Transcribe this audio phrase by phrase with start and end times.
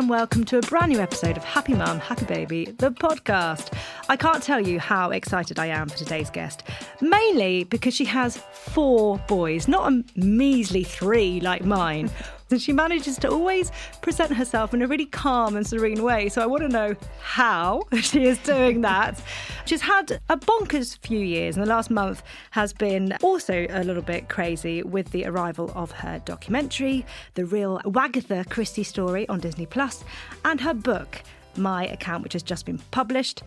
[0.00, 3.70] and welcome to a brand new episode of Happy Mum, Happy Baby, the podcast.
[4.08, 6.62] I can't tell you how excited I am for today's guest,
[7.02, 12.10] mainly because she has four boys, not a measly three like mine.
[12.50, 13.70] And she manages to always
[14.02, 16.28] present herself in a really calm and serene way.
[16.28, 19.22] So I want to know how she is doing that.
[19.66, 24.02] She's had a bonkers few years, and the last month has been also a little
[24.02, 29.66] bit crazy with the arrival of her documentary, The Real Wagatha Christie Story on Disney
[29.66, 30.04] Plus,
[30.44, 31.22] and her book,
[31.56, 33.42] My Account, which has just been published.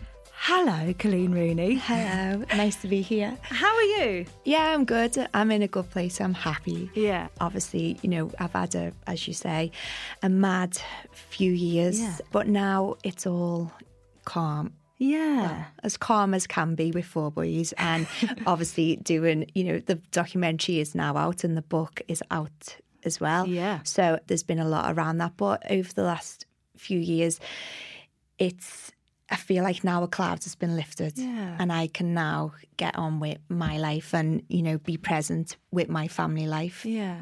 [0.46, 1.76] Hello, Coleen Rooney.
[1.76, 3.38] Hello, nice to be here.
[3.44, 4.26] How are you?
[4.44, 5.16] Yeah, I'm good.
[5.34, 6.20] I'm in a good place.
[6.20, 6.92] I'm happy.
[6.96, 7.30] Yeah.
[7.40, 9.72] Obviously, you know, I've had a, as you say,
[10.22, 10.78] a mad
[11.14, 12.18] few years, Yeah.
[12.34, 13.72] but now it's all
[14.26, 14.74] calm.
[14.98, 15.64] Yeah.
[15.82, 18.06] As calm as can be with four boys, and
[18.46, 23.18] obviously doing, you know, the documentary is now out and the book is out as
[23.22, 23.48] well.
[23.48, 23.80] Yeah.
[23.84, 27.40] So there's been a lot around that, but over the last few years,
[28.38, 28.92] it's.
[29.34, 31.58] I feel like now a cloud has been lifted, Yeah.
[31.60, 35.90] and I can now get on with my life and you know be present with
[35.90, 36.86] my family life.
[36.86, 37.18] Yeah.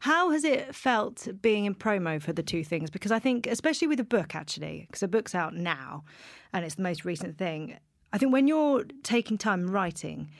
[0.00, 2.90] How has it felt being in promo for the two things?
[2.90, 6.04] Because I think, especially with the book, actually, because the book's out now
[6.52, 7.78] and it's the most recent thing,
[8.12, 10.30] I think when you're taking time writing,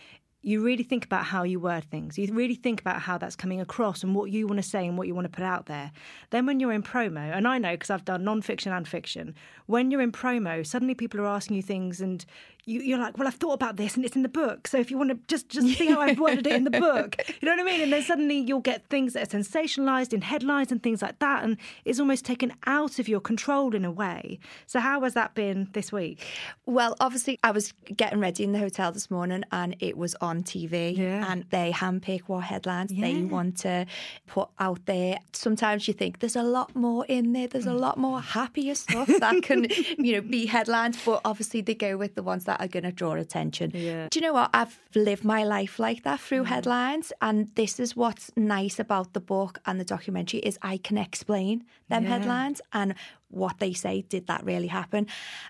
[0.42, 2.18] you really think about how you word things.
[2.18, 4.96] You really think about how that's coming across and what you want to say and
[4.96, 5.92] what you want to put out there.
[6.30, 9.34] Then when you're in promo, and I know because I've done non-fiction and fiction,
[9.66, 12.24] when you're in promo, suddenly people are asking you things and
[12.64, 14.68] you, you're like, well, I've thought about this and it's in the book.
[14.68, 17.16] So if you want to just just see how I've worded it in the book,
[17.28, 17.80] you know what I mean?
[17.80, 21.44] And then suddenly you'll get things that are sensationalized in headlines and things like that,
[21.44, 24.38] and it's almost taken out of your control in a way.
[24.66, 26.24] So how has that been this week?
[26.66, 30.42] Well, obviously, I was getting ready in the hotel this morning and it was on
[30.42, 30.96] TV.
[30.96, 31.30] Yeah.
[31.30, 33.86] And they handpick what headlines they want to
[34.26, 35.18] put out there.
[35.32, 37.80] Sometimes you think there's a lot more in there, there's a mm.
[37.80, 39.66] lot more happier stuff that can,
[39.98, 40.98] you know, be headlines.
[41.04, 43.70] But obviously, they go with the ones that are going to draw attention.
[43.74, 44.08] Yeah.
[44.10, 44.50] Do you know what?
[44.54, 47.12] I've lived my life like that through headlines.
[47.20, 51.64] And this is what's nice about the book and the documentary is I can explain
[51.88, 52.08] them Yeah.
[52.18, 52.94] headlines and
[53.28, 55.06] what they say did that really happen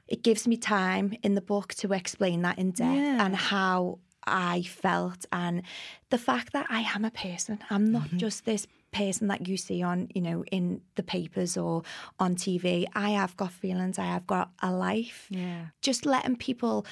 [0.07, 3.25] it gives me time in the book to explain that in depth Yeah.
[3.25, 5.63] and how i felt and
[6.11, 8.19] the fact that i am a person i'm not Mm-hmm.
[8.19, 11.83] just this person that you see on you know in the papers or
[12.19, 15.67] on tv i have got feelings i have got a life Yeah.
[15.81, 16.85] just letting people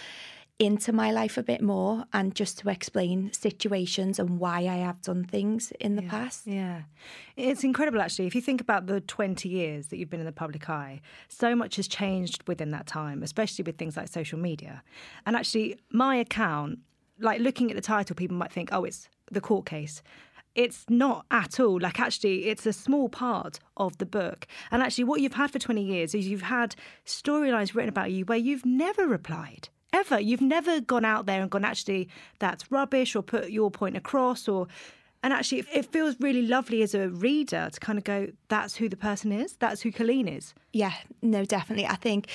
[0.61, 5.01] into my life a bit more and just to explain situations and why I have
[5.03, 6.49] done things in the past.
[6.49, 6.83] Yeah.
[7.37, 8.27] It's incredible, actually.
[8.27, 11.55] If you think about the 20 years that you've been in the public eye, so
[11.55, 14.83] much has changed within that time, especially with things like social media.
[15.27, 16.81] And actually, my account,
[17.21, 20.03] like looking at the title, people might think, oh, it's the court case.
[20.65, 21.79] It's not at all.
[21.81, 24.47] Like, actually, it's a small part of the book.
[24.73, 26.75] And actually, what you've had for 20 years is you've had
[27.07, 30.19] storylines written about you where you've never replied ever.
[30.21, 32.09] You've never gone out there and gone, actually,
[32.41, 34.67] that's rubbish, or put your point across, or.
[35.23, 38.89] And actually, it- feels really lovely as a reader to kind of go, that's who
[38.89, 40.55] the person is, that's who Coleen is.
[40.73, 40.93] Yeah,
[41.23, 41.87] no, definitely.
[41.87, 42.29] I think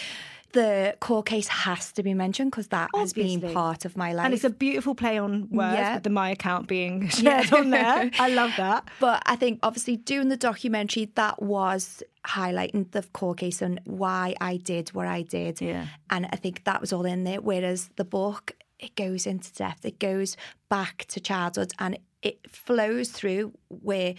[0.54, 4.26] the court case has to be mentioned because that has been part of my life.
[4.26, 5.96] And it's a beautiful play on words Yeah.
[5.96, 8.10] with the My account being shared on there.
[8.20, 8.88] I love that.
[9.00, 14.36] But I think obviously doing the documentary, that was highlighting the court case and why
[14.40, 15.60] I did what I did.
[15.60, 15.88] Yeah.
[16.10, 17.42] And I think that was all in there.
[17.42, 20.38] Whereas the book, it goes into depth, it goes
[20.70, 24.16] back to childhood and it flows through where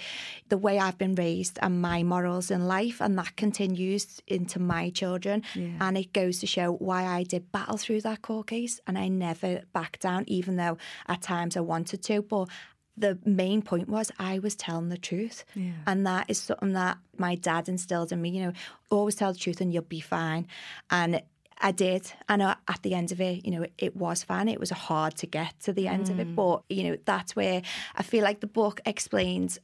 [0.51, 4.91] the way I've been raised and my morals in life, and that continues into my
[4.91, 5.43] children.
[5.81, 9.09] And it goes to show why I did battle through that court case and I
[9.09, 10.77] never backed down, even though
[11.09, 12.23] at times I wanted to.
[12.23, 12.49] But
[12.97, 15.45] the main point was I was telling the truth.
[15.55, 15.73] Yeah.
[15.87, 18.53] And that is something that my dad instilled in me, you know,
[18.91, 20.47] always tell the truth and you'll be fine.
[20.91, 21.23] And
[21.61, 22.13] I did.
[22.29, 24.49] And at the end of it, you know, it was fine.
[24.49, 26.29] It was hard to get to the end of it.
[26.29, 26.35] Mm.
[26.35, 27.63] But, you know, that's where
[27.95, 29.59] I feel like the book explains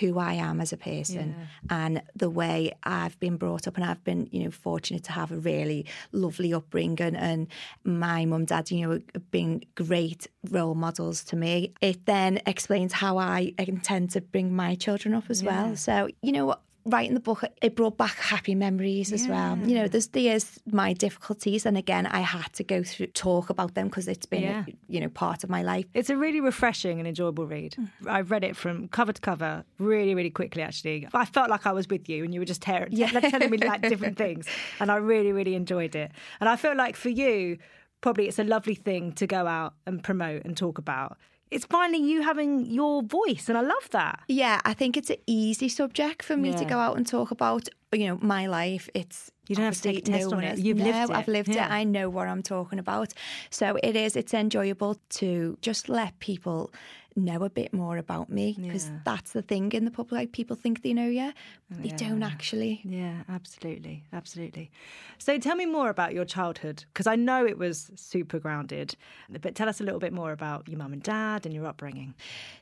[0.00, 4.02] who I am as a person and the way I've been brought up and I've
[4.04, 7.46] been you know fortunate to have a really lovely upbringing and
[7.84, 12.92] my mum dad you know have been great role models to me it then explains
[12.92, 17.14] how I intend to bring my children up as well so you know what writing
[17.14, 21.66] the book it brought back happy memories as well you know there's there's my difficulties
[21.66, 24.64] and again I had to go through talk about them because it's been Yeah.
[24.88, 27.76] you know part of my life It's a really refreshing and enjoyable read.
[27.78, 27.88] Mm.
[28.06, 31.06] I've read it from cover to cover really, really quickly, actually.
[31.12, 33.82] I felt like I was with you and you were just tear- telling me like
[33.82, 34.46] different things.
[34.80, 36.10] And I really, really enjoyed it.
[36.40, 37.58] And I feel like for you,
[38.00, 41.16] probably it's a lovely thing to go out and promote and talk about.
[41.50, 44.20] It's finally you having your voice, and I love that.
[44.28, 47.68] Yeah, I think it's an easy subject for me to go out and talk about.
[47.90, 48.90] You know, my life.
[48.92, 50.58] It's You don't have to take a test no on it.
[50.58, 51.64] You've no, lived I've lived Yeah.
[51.64, 51.72] it.
[51.72, 53.14] I know what I'm talking about.
[53.48, 54.14] So it is.
[54.14, 56.70] It's enjoyable to just let people
[57.18, 59.00] know a bit more about me because Yeah.
[59.04, 60.32] that's the thing in the public.
[60.32, 61.32] People think they know you,
[61.68, 62.80] but they don't actually.
[62.84, 64.70] Yeah, absolutely, absolutely.
[65.18, 68.94] So tell me more about your childhood because I know it was super grounded,
[69.28, 72.14] but tell us a little bit more about your mum and dad and your upbringing.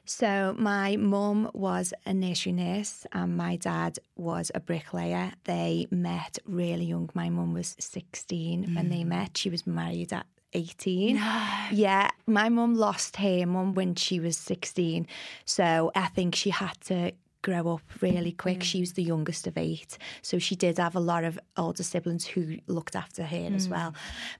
[0.04, 5.32] So my mum was a nursery nurse and my dad was a bricklayer.
[5.44, 7.10] They met really young.
[7.14, 9.06] My mum was 16 when they mm.
[9.06, 9.36] met.
[9.36, 10.26] She was married at
[10.56, 11.16] 18.
[11.72, 15.06] Yeah, my mum lost her mum when she was 16.
[15.44, 17.12] So I think she had to
[17.42, 18.62] grow up really quick.
[18.62, 19.98] She was the youngest of eight.
[20.22, 23.72] So she did have a lot of older siblings who looked after her as mm.
[23.72, 23.94] well.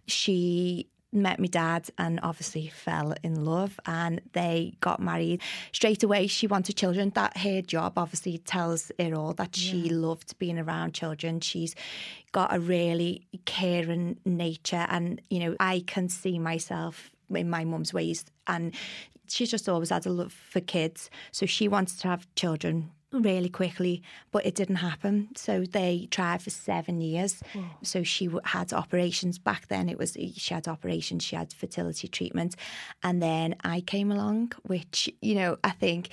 [0.07, 5.43] She met my dad and obviously fell in love and they got married.
[5.73, 7.11] Straight away she wanted children.
[7.15, 11.41] That her job obviously tells it all that she loved being around children.
[11.41, 11.75] She's
[12.33, 17.95] got a really caring nature and you know i can see myself in my mum's
[17.95, 18.75] ways and
[19.29, 21.11] she's just always had a love for kids.
[21.33, 25.29] So she wanted to have children really quickly, but it didn't happen.
[25.37, 27.43] So they tried for seven years.
[27.83, 29.89] So she had operations back then.
[29.89, 32.57] It was she had operations, she had fertility treatment,
[33.03, 36.11] and then I came along, which you know I think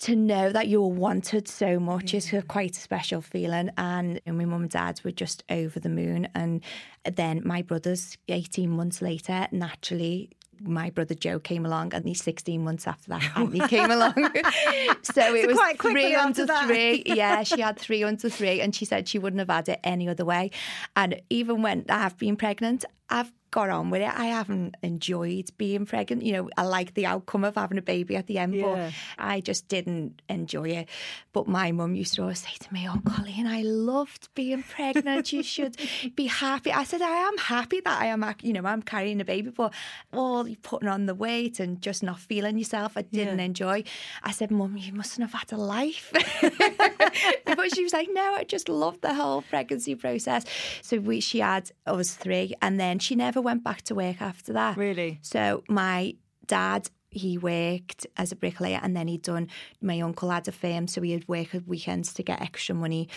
[0.00, 3.70] to know that you were wanted so much is a quite a special feeling.
[3.76, 6.28] And my mum and dad were just over the moon.
[6.36, 6.62] And
[7.04, 12.62] then my brothers, 18 months later, naturally, my brother Joe came along, and he's 16
[12.62, 14.14] months after that, Anthony came along.
[15.02, 17.04] so it was quite three under three.
[17.18, 20.08] Yeah, she had three under three, and she said she wouldn't have had it any
[20.08, 20.50] other way.
[20.94, 24.12] And even when I've been pregnant, I've got on with it.
[24.14, 26.22] I haven't enjoyed being pregnant.
[26.22, 28.90] You know, I like the outcome of having a baby at the end, Yeah.
[29.18, 30.88] but I just didn't enjoy it.
[31.32, 35.32] But my mum used to always say to me, Oh, Coleen, I loved being pregnant.
[35.32, 35.76] You should
[36.14, 36.72] be happy.
[36.72, 39.72] I said, I am happy that I am, you know, I'm carrying a baby, but
[40.12, 43.44] all you putting on the weight and just not feeling yourself, I didn't Yeah.
[43.44, 43.84] enjoy.
[44.22, 46.12] I said, Mum, you mustn't have had a life.
[47.44, 50.44] but she was like, No, I just loved the whole pregnancy process.
[50.82, 54.52] So we, she had us three, and then she never went back to work after
[54.52, 54.76] that.
[54.76, 55.18] Really?
[55.22, 56.14] So my
[56.46, 59.48] dad, he worked as a bricklayer and then he'd done,
[59.80, 63.08] my uncle had a firm, so he'd work at weekends to get extra money.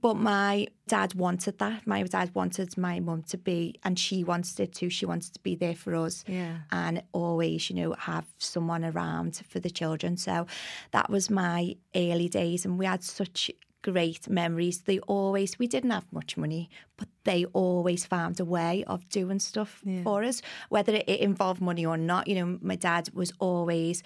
[0.00, 1.86] But my dad wanted that.
[1.86, 5.40] My dad wanted my mum to be, and she wanted it too, she wanted to
[5.40, 6.24] be there for us.
[6.26, 6.58] Yeah.
[6.72, 10.16] And always, you know, have someone around for the children.
[10.16, 10.46] So
[10.90, 13.50] that was my early days, and we had such
[13.82, 14.82] great memories.
[14.82, 19.38] They always, we didn't have much money, but they always found a way of doing
[19.38, 22.26] stuff for us, whether it involved money or not.
[22.26, 24.02] You know, my dad was always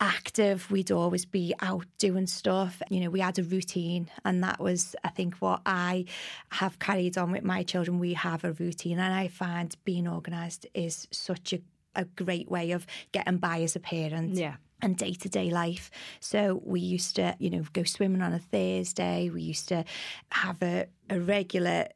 [0.00, 0.70] active.
[0.70, 2.82] We'd always be out doing stuff.
[2.90, 6.04] You know, we had a routine, and that was, I think, what I
[6.52, 7.98] have carried on with my children.
[7.98, 11.60] We have a routine, and I find being organised is such a
[11.98, 14.56] a great way of getting by as a parent Yeah.
[14.82, 15.90] And day to day life.
[16.20, 19.30] So we used to, you know, go swimming on a Thursday.
[19.30, 19.84] We used to
[20.32, 21.88] have a, a regular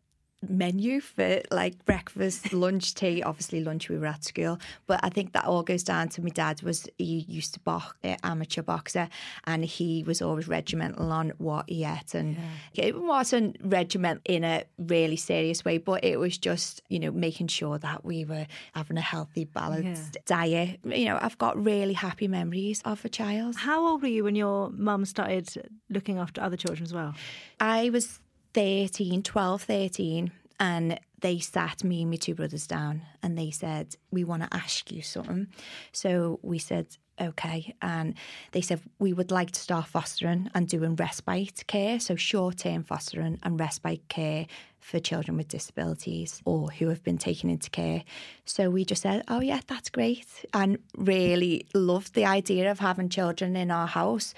[0.48, 3.22] menu for like breakfast, lunch, tea.
[3.22, 6.30] Obviously, lunch we were at school, but I think that all goes down to my
[6.30, 6.62] dad.
[6.62, 9.08] Was he used to box uh, amateur boxer,
[9.44, 12.36] and he was always regimental on what he ate, and
[12.74, 17.48] it wasn't regiment in a really serious way, but it was just you know making
[17.48, 20.80] sure that we were having a healthy, balanced diet.
[20.84, 23.56] You know, I've got really happy memories of a child.
[23.56, 25.48] How old were you when your mum started
[25.90, 27.14] looking after other children as well?
[27.58, 28.20] I was
[28.54, 33.96] 13, 12, 13, and they sat me and my two brothers down and they said,
[34.10, 35.48] We want to ask you something.
[35.92, 36.86] So we said,
[37.20, 37.74] Okay.
[37.82, 38.14] And
[38.52, 42.00] they said, We would like to start fostering and doing respite care.
[42.00, 44.46] So short term fostering and respite care
[44.80, 48.02] for children with disabilities or who have been taken into care.
[48.46, 50.26] So we just said, Oh, yeah, that's great.
[50.54, 54.34] And really loved the idea of having children in our house.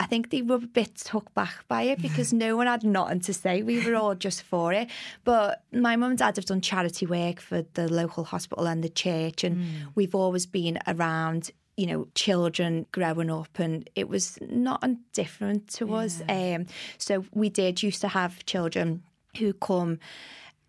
[0.00, 3.20] I think they were a bit took back by it because no one had nothing
[3.20, 3.62] to say.
[3.62, 4.90] We were all just for it.
[5.22, 8.88] But my mum and dad have done charity work for the local hospital and the
[8.88, 9.88] church, and hmm.
[9.94, 11.52] we've always been around.
[11.76, 16.22] You know, children growing up, and it was not different to us.
[16.28, 16.66] Um,
[16.98, 19.02] so we did used to have children
[19.38, 19.98] who come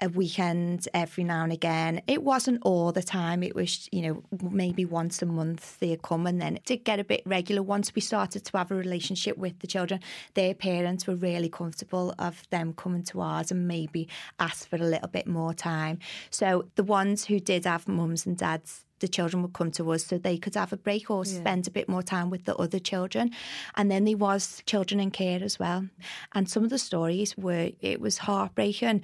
[0.02, 2.02] a weekend every now and again.
[2.08, 3.44] It wasn't all the time.
[3.44, 7.00] It was, you know, maybe once a month they'd come and then it did get
[7.00, 7.64] a bit regular.
[7.64, 10.02] Once we started to have a relationship with the children,
[10.34, 14.08] their parents were really comfortable of them coming to ours and maybe
[14.40, 16.00] ask for a little bit more time.
[16.30, 20.06] So the ones who did have mums and dads the children would come to us
[20.06, 21.40] so they could have a break or yeah.
[21.40, 23.32] spend a bit more time with the other children.
[23.76, 25.88] And then there was children in care as well.
[26.34, 29.02] And some of the stories were it was heartbreaking.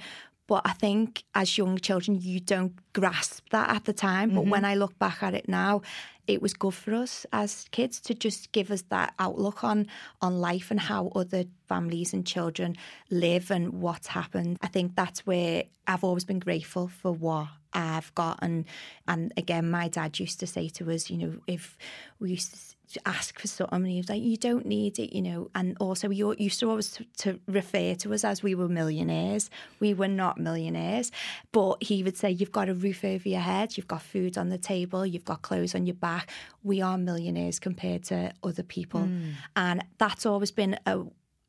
[0.48, 4.30] But I think as young children, you don't grasp that at the time.
[4.30, 4.38] Mm-hmm.
[4.38, 5.82] But when I look back at it now,
[6.28, 9.88] it was good for us as kids to just give us that outlook on
[10.22, 12.76] on life and how other families and children
[13.10, 14.58] live and what's happened.
[14.62, 18.66] I think that's where I've always been grateful for what I've got and
[19.08, 21.78] and again my dad used to say to us, you know, if
[22.20, 23.86] we used to ask for something.
[23.86, 25.50] he was like, you don't need it, you know.
[25.56, 29.50] And also, you used to always to, to refer to us as we were millionaires.
[29.80, 31.12] We were not millionaires,
[31.52, 34.50] but he would say, you've got a roof over your head, you've got food on
[34.50, 36.30] the table, you've got clothes on your back.
[36.64, 39.34] We are millionaires compared to other people, mm.
[39.56, 41.04] and that's always been a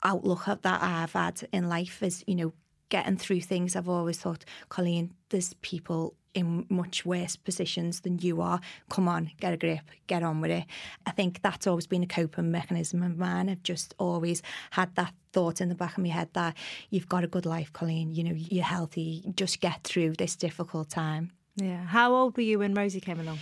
[0.04, 2.02] outlook that I've had in life.
[2.02, 2.52] Is you know
[2.92, 3.74] getting through things.
[3.74, 8.60] I've always thought, Coleen, there's people in much worse positions than you are.
[8.90, 10.64] Come on, get a grip, get on with it.
[11.06, 13.48] I think that's always been a coping mechanism of mine.
[13.48, 16.54] I've just always had that thought in the back of my head that
[16.90, 18.14] you've got a good life, Coleen.
[18.14, 19.24] You know, you're healthy.
[19.34, 21.32] Just get through this difficult time.
[21.56, 21.86] Yeah.
[21.86, 23.38] How old were you when Rosie came along?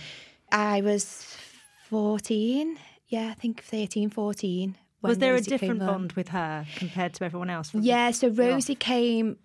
[0.49, 1.35] I was
[1.89, 2.77] 14.
[3.09, 4.77] Yeah, I think 13, 14.
[5.01, 7.73] Was there Rosie a different bond with her compared to everyone else?
[7.73, 9.37] Yeah, so Rosie came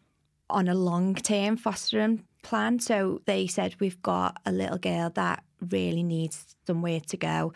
[0.51, 2.79] on a long term fostering plan.
[2.79, 7.53] So they said, We've got a little girl that really needs somewhere to go.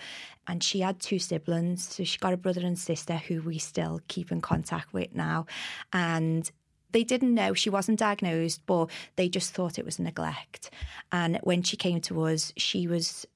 [0.46, 1.88] And she had two siblings.
[1.88, 5.46] So she got a brother and sister who we still keep in contact with now.
[5.92, 6.50] And
[6.92, 10.70] they didn't know she wasn't diagnosed, but they just thought it was neglect.
[11.12, 13.26] And when she came to us, she was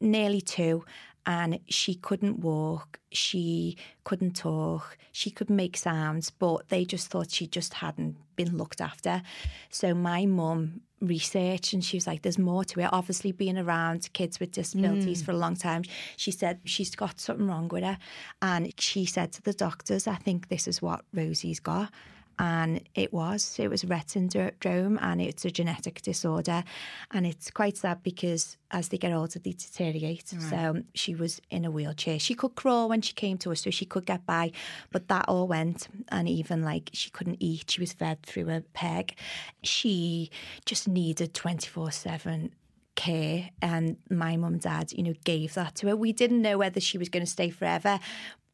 [0.00, 0.84] nearly two
[1.26, 7.30] and she couldn't walk, she couldn't talk, she could make sounds, but they just thought
[7.30, 9.22] she just hadn't been looked after.
[9.70, 12.88] So my mum researched and she was like, there's more to it.
[12.92, 15.24] Obviously, being around kids with disabilities mm.
[15.24, 15.82] for a long time,
[16.16, 17.98] she said she's got something wrong with her.
[18.42, 21.90] And she said to the doctors, I think this is what Rosie's got
[22.38, 23.56] and it was.
[23.58, 26.64] It was Rett syndrome and it's a genetic disorder
[27.10, 30.32] and it's quite sad because as they get older they deteriorate.
[30.32, 30.42] Right.
[30.42, 32.18] so she was in a wheelchair.
[32.18, 34.52] She could crawl when she came to us so she could get by
[34.90, 37.70] but that all went and even like she couldn't eat.
[37.70, 39.14] She was fed through a peg.
[39.62, 40.30] She
[40.64, 42.52] just needed 24 7
[42.96, 45.96] care and my mum and dad you know gave that to her.
[45.96, 47.98] We didn't know whether she was going to stay forever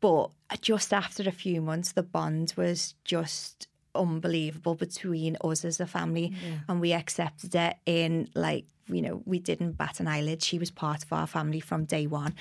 [0.01, 5.87] but just after a few months the bond was just unbelievable between us as a
[5.87, 6.59] family yeah.
[6.68, 10.42] and we accepted it in like you know we didn't bat an eyelid.
[10.42, 12.35] She was part of our family from day one.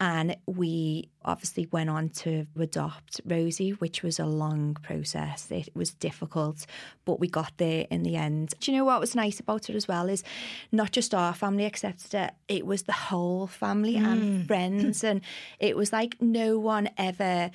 [0.00, 5.50] And we obviously went on to adopt rosie which was a long process.
[5.50, 6.66] It was difficult
[7.04, 8.54] but we got there in the end.
[8.60, 10.24] Do you know what was nice about it as well is
[10.72, 14.04] not just our family accepted it it was the whole family mm.
[14.04, 15.04] and friends.
[15.04, 15.20] And
[15.58, 17.50] it was like no one ever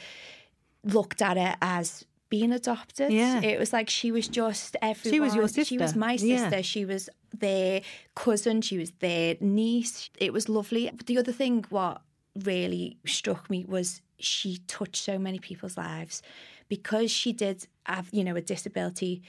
[0.84, 3.12] looked at it as being adopted.
[3.12, 3.42] Yeah.
[3.42, 5.14] It was like she was just everyone.
[5.14, 5.66] She was your sister.
[5.66, 6.58] She was my sister.
[6.58, 6.62] Yeah.
[6.62, 7.82] She was their
[8.16, 8.62] cousin.
[8.62, 10.10] She was their niece.
[10.18, 10.90] It was lovely.
[10.96, 12.02] But the other thing, what
[12.36, 16.22] really struck me was she touched so many people's lives
[16.68, 19.24] because she did have, you know, a disability.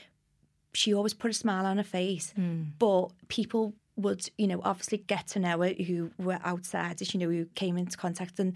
[0.73, 2.67] She always put a smile on her face, mm.
[2.79, 7.29] but people would, you know, obviously get to know her who were outsiders, you know,
[7.29, 8.39] who came into contact.
[8.39, 8.55] And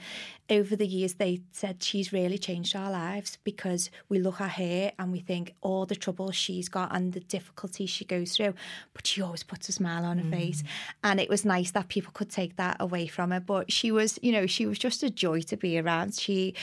[0.50, 4.92] over the years, they said she's really changed our lives because we look at her
[4.98, 8.54] and we think all the trouble she's got and the difficulties she goes through,
[8.92, 10.32] but she always puts a smile on her mm.
[10.32, 10.62] face.
[11.02, 13.40] And it was nice that people could take that away from her.
[13.40, 16.14] But she was, you know, she was just a joy to be around.
[16.14, 16.54] She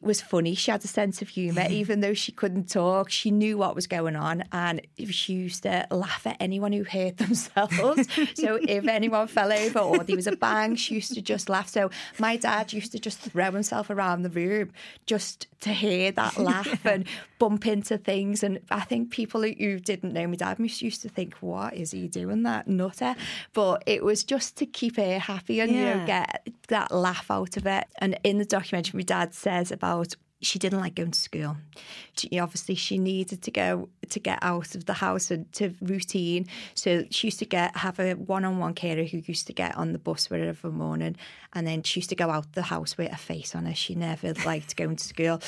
[0.00, 0.54] was funny.
[0.54, 3.10] She had a sense of humour, even though she couldn't talk.
[3.10, 7.16] She knew what was going on, and she used to laugh at anyone who hurt
[7.24, 8.06] themselves.
[8.34, 11.68] So if anyone fell over or there was a bang, she used to just laugh.
[11.68, 14.72] So my dad used to just throw himself around the room
[15.06, 17.06] just to hear that laugh and
[17.38, 18.42] bump into things.
[18.42, 22.08] And I think people who didn't know my dad used to think, "What is he
[22.08, 22.42] doing?
[22.42, 23.14] That nutter?"
[23.52, 25.78] But it was just to keep her happy and yeah.
[25.78, 27.86] you know get that laugh out of it.
[27.98, 31.56] And in the documentary, my dad says about she didn't like going to school.
[32.16, 36.46] She, obviously, she needed to go to get out of the house and to routine.
[36.74, 39.98] So she used to get have a one-on-one carer who used to get on the
[39.98, 41.16] bus with her every morning,
[41.52, 43.74] and then she used to go out the house with a face on her.
[43.74, 45.40] She never liked going to school.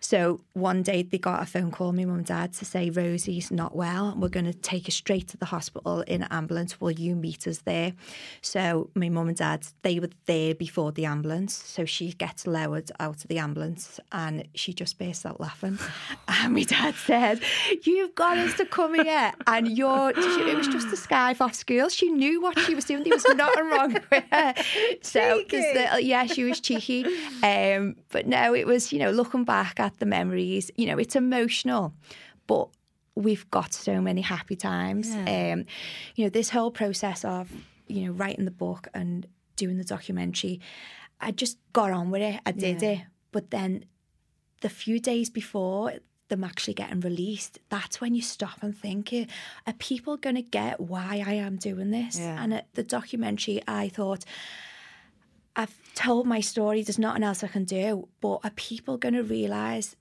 [0.00, 3.50] So one day they got a phone call, my mum and dad, to say Rosie's
[3.50, 4.14] not well.
[4.16, 6.80] We're going to take her straight to the hospital in an ambulance.
[6.80, 7.92] Will you meet us there?
[8.40, 11.54] So my mum and dad they were there before the ambulance.
[11.54, 15.78] So she gets lowered out of the ambulance and she just bursts out laughing.
[16.28, 17.40] And my dad said,
[17.82, 21.54] "You you've got us to come here and you're it was just a skive off
[21.54, 21.88] school.
[21.88, 23.02] She knew what she was doing.
[23.02, 24.54] There was nothing wrong with her.
[25.02, 27.04] So the, yeah she was cheeky.
[27.42, 31.16] Um, but no it was you know looking back at the memories you know it's
[31.16, 31.92] emotional
[32.46, 32.68] but
[33.14, 35.14] we've got so many happy times.
[35.14, 35.54] Yeah.
[35.54, 35.64] um,
[36.14, 37.50] you know this whole process of
[37.86, 39.26] you know writing the book and
[39.56, 40.60] doing the documentary
[41.20, 42.40] I just got on with it.
[42.44, 42.90] I did yeah.
[42.90, 43.00] it.
[43.32, 43.86] But then
[44.60, 45.92] the few days before
[46.28, 49.26] them actually getting released, that's when you stop and think, eh,
[49.66, 52.18] are people going to get why I am doing this?
[52.18, 52.42] Yeah.
[52.42, 54.24] And at the documentary, I thought,
[55.54, 59.22] I've told my story, there's nothing else I can do, but are people going to
[59.22, 59.96] realise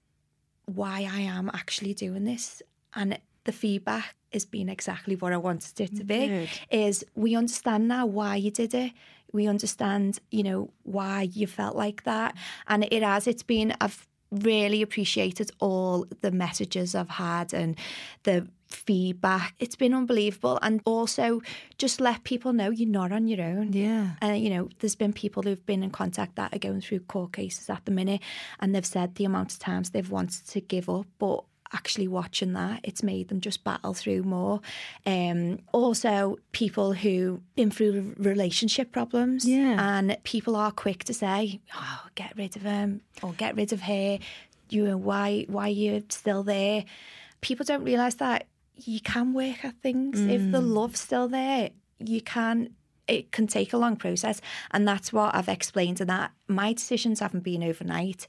[0.65, 2.61] why I am actually doing this?
[2.93, 6.27] And the feedback has been exactly what I wanted it to be.
[6.27, 6.49] Good.
[6.69, 8.91] Is we understand now why you did it.
[9.31, 12.35] We understand, you know, why you felt like that.
[12.67, 14.07] And it has, it's been, I've
[14.43, 17.77] really appreciated all the messages I've had and
[18.23, 19.55] the feedback.
[19.59, 20.59] It's been unbelievable.
[20.61, 21.41] And also
[21.77, 23.73] just let people know you're not on your own.
[23.73, 24.11] Yeah.
[24.21, 27.33] And, you know, there's been people who've been in contact that are going through court
[27.33, 28.21] cases at the minute
[28.59, 31.43] and they've said the amount of times they've wanted to give up, but
[31.75, 34.61] actually watching that, it's made them just battle through more.
[35.05, 39.75] Um, also, people who been through relationship problems, yeah.
[39.77, 43.81] and people are quick to say, "Oh, get rid of him" or "Get rid of
[43.81, 44.19] her."
[44.69, 45.45] You know why?
[45.47, 46.85] Why you're still there?
[47.41, 50.29] People don't realise that you can work at things mm.
[50.29, 50.73] if the mm.
[50.73, 51.69] love's still there.
[51.99, 52.69] You can
[53.07, 54.41] it can take a long process
[54.71, 58.27] and that's what I've explained in that my decisions haven't been overnight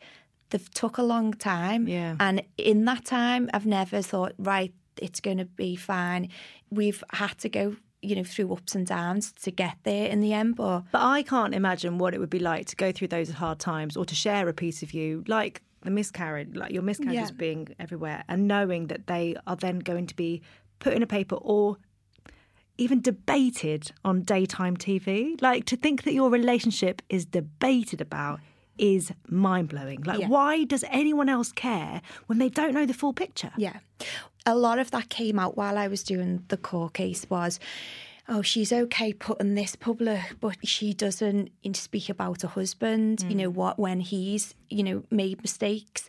[0.50, 1.88] they've took a long time.
[1.88, 2.16] Yeah.
[2.20, 6.28] And in that time, I've never thought, right, it's going to be fine.
[6.70, 10.32] We've had to go you know through ups and downs to get there in the
[10.32, 13.30] end but but I can't imagine what it would be like to go through those
[13.30, 17.30] hard times or to share a piece of you like the miscarriage like your miscarriages
[17.30, 17.36] yeah.
[17.36, 20.42] being everywhere and knowing that they are then going to be
[20.78, 21.78] put in a paper or
[22.78, 28.40] even debated on daytime TV like to think that your relationship is debated about
[28.78, 30.02] is mind blowing.
[30.02, 30.28] Like, yeah.
[30.28, 33.52] why does anyone else care when they don't know the full picture?
[33.56, 33.78] Yeah.
[34.44, 37.58] A lot of that came out while I was doing the court case was
[38.28, 43.30] oh, she's okay putting this public, but she doesn't speak about her husband, mm.
[43.30, 43.54] you know, mm.
[43.54, 46.08] what when he's, you know, made mistakes.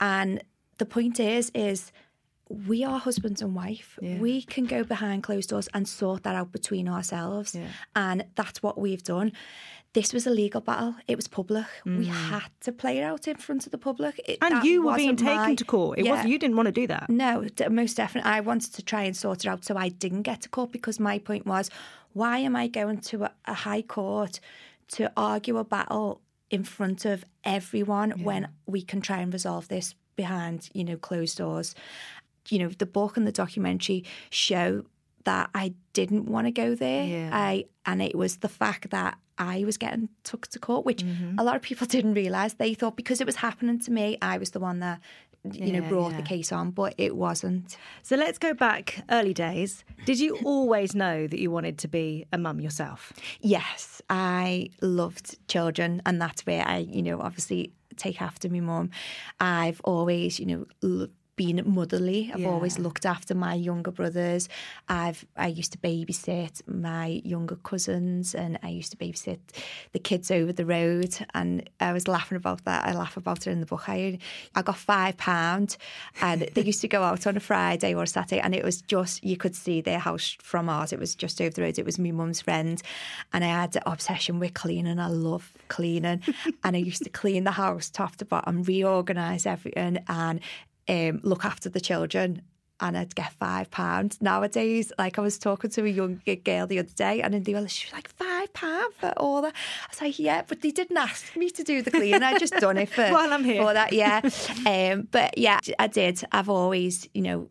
[0.00, 0.42] And
[0.78, 1.92] the point is, is
[2.48, 3.98] we are husband and wife.
[4.00, 4.18] Yeah.
[4.18, 7.54] We can go behind closed doors and sort that out between ourselves.
[7.54, 7.68] Yeah.
[7.96, 9.32] And that's what we've done
[9.96, 10.94] this was a legal battle.
[11.08, 11.64] It was public.
[11.86, 12.00] Mm.
[12.00, 14.20] We had to play it out in front of the public.
[14.28, 15.98] It, and you were being taken my, to court.
[15.98, 16.16] It yeah.
[16.16, 17.08] was you didn't want to do that.
[17.08, 18.30] No, most definitely.
[18.30, 21.00] I wanted to try and sort it out so I didn't get to court because
[21.00, 21.70] my point was,
[22.12, 24.38] why am I going to a, a high court
[24.88, 28.22] to argue a battle in front of everyone yeah.
[28.22, 31.74] when we can try and resolve this behind, you know, closed doors?
[32.50, 34.84] You know, the book and the documentary show
[35.24, 37.06] that I didn't want to go there.
[37.06, 37.30] Yeah.
[37.32, 41.38] I and it was the fact that I was getting took to court, which mm-hmm.
[41.38, 42.54] a lot of people didn't realise.
[42.54, 45.00] They thought because it was happening to me, I was the one that
[45.52, 46.18] you yeah, know brought yeah.
[46.18, 47.76] the case on, but it wasn't.
[48.02, 49.84] So let's go back early days.
[50.04, 53.12] Did you always know that you wanted to be a mum yourself?
[53.40, 58.90] Yes, I loved children, and that's where I, you know, obviously take after my mum.
[59.40, 62.30] I've always, you know, been motherly.
[62.32, 62.48] I've yeah.
[62.48, 64.48] always looked after my younger brothers.
[64.88, 69.38] I've I used to babysit my younger cousins, and I used to babysit
[69.92, 71.16] the kids over the road.
[71.34, 72.86] And I was laughing about that.
[72.86, 73.88] I laugh about it in the book.
[73.88, 74.18] I
[74.54, 75.76] I got five pound,
[76.20, 78.82] and they used to go out on a Friday or a Saturday, and it was
[78.82, 80.92] just you could see their house from ours.
[80.92, 81.78] It was just over the road.
[81.78, 82.82] It was my mum's friend,
[83.32, 84.98] and I had an obsession with cleaning.
[84.98, 86.22] I love cleaning,
[86.64, 90.40] and I used to clean the house top to bottom, reorganise everything, and
[90.88, 92.42] um, look after the children
[92.80, 94.20] and I'd get five pounds.
[94.20, 97.66] Nowadays, like I was talking to a young girl the other day, and they were
[97.68, 99.54] she was like five pound for all that.
[99.54, 102.22] I was like, yeah, but they didn't ask me to do the cleaning.
[102.22, 103.92] I just done it for while I'm here for that.
[103.92, 104.20] Yeah,
[104.66, 106.22] um, but yeah, I did.
[106.32, 107.50] I've always, you know,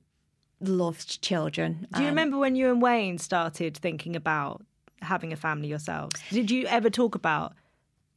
[0.62, 1.88] loved children.
[1.94, 4.64] Do you remember when you and Wayne started thinking about
[5.02, 6.22] having a family yourselves?
[6.30, 7.54] Did you ever talk about?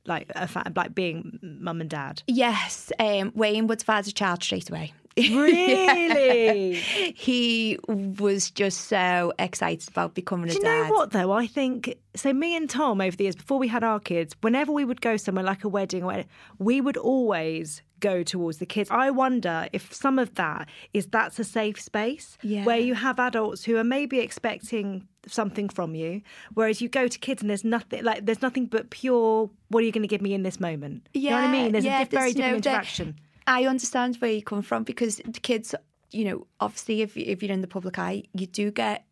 [0.06, 2.22] Like a fa- like being mum and dad.
[2.26, 4.94] Yes, um, Wayne would had a child straight away.
[5.18, 6.74] Really?
[7.16, 10.88] he was just so excited about becoming a Do you dad.
[10.88, 11.32] know what though?
[11.32, 12.32] I think so.
[12.32, 15.16] Me and Tom over the years before we had our kids, whenever we would go
[15.16, 16.24] somewhere like a wedding, or
[16.58, 18.90] we would always go towards the kids.
[18.90, 22.64] I wonder if some of that is that's a safe space yeah.
[22.64, 26.22] where you have adults who are maybe expecting something from you,
[26.54, 29.50] whereas you go to kids and there's nothing like there's nothing but pure.
[29.68, 31.08] What are you going to give me in this moment?
[31.12, 31.72] Yeah, you know what I mean.
[31.72, 33.20] There's yeah, a very different no, interaction.
[33.48, 35.74] I understand where you come from because the kids
[36.10, 39.04] you know, obviously, if if you're in the public eye, you do get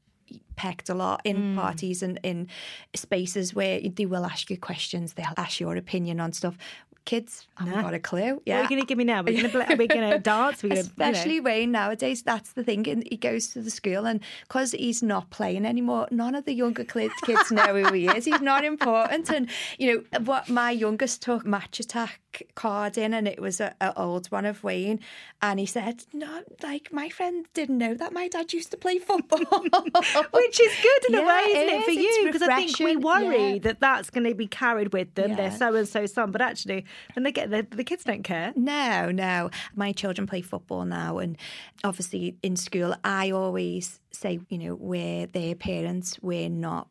[0.57, 1.55] pecked a lot in Mm.
[1.57, 2.49] parties and in
[2.95, 5.13] spaces where they will ask you questions.
[5.15, 6.57] They'll ask your opinion on stuff.
[7.05, 7.83] Kids I haven't Nah.
[7.83, 8.33] got a clue.
[8.35, 8.59] What Yeah.
[8.59, 9.23] are you going to give me now?
[9.23, 10.63] We're going to we're going to dance.
[10.65, 12.89] We're to Especially Wayne nowadays, that's the thing.
[12.89, 14.19] And he goes to the school, and
[14.49, 18.25] because he's not playing anymore, none of the younger kids know who he is.
[18.25, 19.31] He's not important.
[19.31, 20.49] And you know what?
[20.49, 22.11] My youngest took Match Attax
[22.55, 25.01] card in, and it was a, a old one of Wayne,
[25.43, 28.99] and he said, "No, like my friend didn't know that my dad used to play
[28.99, 29.39] football."
[30.33, 31.97] Which is good in a way, isn't it it, for is.
[31.97, 32.23] You?
[32.27, 33.59] Because I think we worry Yeah.
[33.61, 35.37] that that's going to be carried with them.
[35.37, 38.53] They're so and so son, but actually, when they get there, the kids don't care.
[38.57, 39.51] No, no.
[39.75, 41.37] My children play football now, and
[41.85, 46.89] obviously in school, I always say, you know, we're their parents, we're not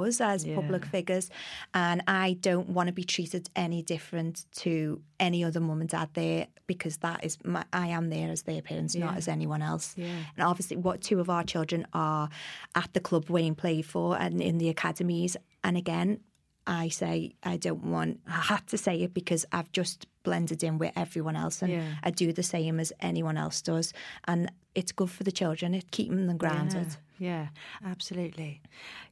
[0.00, 1.30] us as public figures,
[1.74, 6.10] and I don't want to be treated any different to any other mum and dad
[6.14, 9.94] there because that is my, I am there as their parents, not as anyone else.
[9.96, 10.06] Yeah.
[10.36, 12.28] And obviously, what two of our children are
[12.74, 16.20] at the club Wayne played for and in the academies, and again.
[16.66, 18.20] I say I don't want.
[18.26, 21.94] I had to say it because I've just blended in with everyone else, and Yeah.
[22.02, 23.92] I do the same as anyone else does,
[24.24, 25.74] and it's good for the children.
[25.74, 26.86] It keeping them grounded.
[27.18, 27.48] Yeah,
[27.84, 28.62] yeah, absolutely.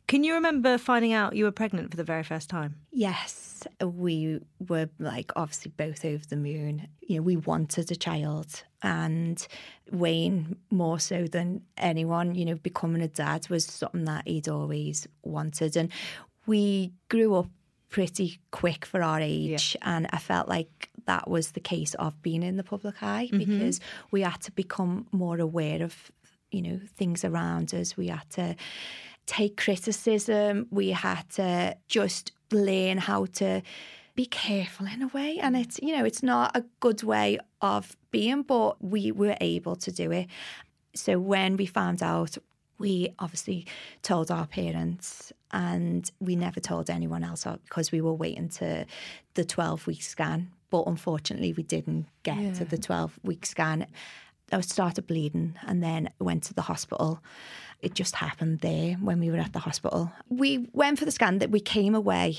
[0.07, 2.77] Can you remember finding out you were pregnant for the very first time?
[2.93, 6.87] Yes, we were like obviously both over the moon.
[7.01, 9.45] You know, we wanted a child, and
[9.91, 12.35] Wayne more so than anyone.
[12.35, 15.91] You know, becoming a dad was something that he'd always wanted, and
[16.51, 17.47] we grew up
[17.91, 22.43] pretty quick for our age, and I felt like that was the case of being
[22.43, 23.39] in the public eye mm-hmm.
[23.39, 23.79] because
[24.11, 26.11] we had to become more aware of
[26.51, 27.97] you know things around us.
[27.97, 28.57] We had to
[29.27, 30.67] take criticism.
[30.71, 33.63] We had to just learn how to
[34.17, 35.39] be careful in a way.
[35.41, 39.77] And it's, you know, it's not a good way of being, but we were able
[39.77, 40.27] to do it.
[40.97, 42.37] So when we found out,
[42.79, 43.67] we obviously
[44.03, 48.87] told our parents and we never told anyone else because we were waiting to
[49.35, 50.51] the 12 week scan.
[50.71, 53.87] But unfortunately, we didn't get to the 12 week scan.
[54.53, 57.21] I started bleeding and then went to the hospital.
[57.81, 60.13] It just happened there when we were at the hospital.
[60.29, 62.39] We went for the scan that we came away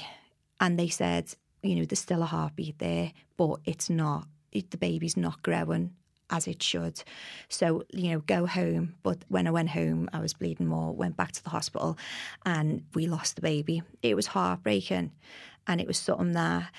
[0.60, 4.78] and they said, you know, there's still a heartbeat there, but it's not, it, the
[4.78, 5.92] baby's not growing
[6.32, 7.04] as it should.
[7.50, 8.96] So, you know, go home.
[9.04, 11.98] But when I went home, I was bleeding more, went back to the hospital
[12.46, 13.84] and we lost the baby.
[14.02, 15.12] It was heartbreaking.
[15.68, 16.72] And it was something that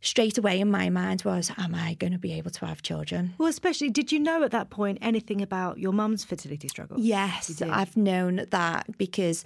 [0.00, 3.34] straight away in my mind was, am I going to be able to have children?
[3.38, 6.98] Well, especially, did you know at that point anything about your mum's fertility struggle?
[7.00, 7.60] Yes.
[7.60, 9.44] I've known that because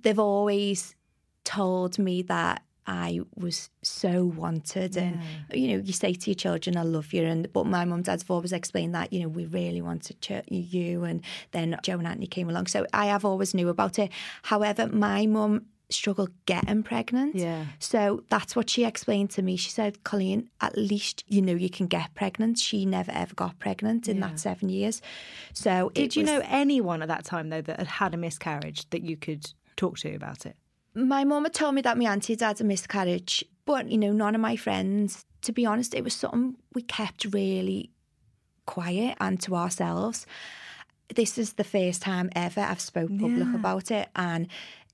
[0.00, 0.94] they've always
[1.44, 5.20] told me that I was so wanted, and
[5.52, 8.04] you know, you say to your children, "I love you," and but my mum, and
[8.04, 11.22] dad's always explained that you know we really wanted ch- you, and
[11.52, 14.10] then Joe and Anthony came along, so I have always knew about it.
[14.44, 17.64] However, my mum struggled getting pregnant, Yeah.
[17.78, 19.56] so that's what she explained to me.
[19.56, 23.58] She said, "Coleen, at least you know you can get pregnant." She never ever got
[23.60, 24.28] pregnant in Yeah.
[24.28, 25.00] that seven years.
[25.52, 28.88] So Did you was- know anyone at that time, though, that had had a miscarriage
[28.90, 30.56] that you could talk to about it?
[30.96, 34.12] My mum had told me that my auntie had had a miscarriage, but you know,
[34.12, 35.24] none of my friends.
[35.42, 37.90] To be honest, it was something we kept really
[38.64, 40.26] quiet and to ourselves.
[41.14, 43.54] This is the first time ever I've spoke public Yeah.
[43.54, 44.48] about it, and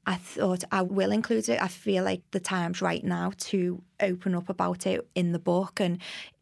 [0.05, 1.63] I thought I will include it.
[1.63, 5.81] I feel like the time's right now to open up about it in the book,
[5.81, 5.99] and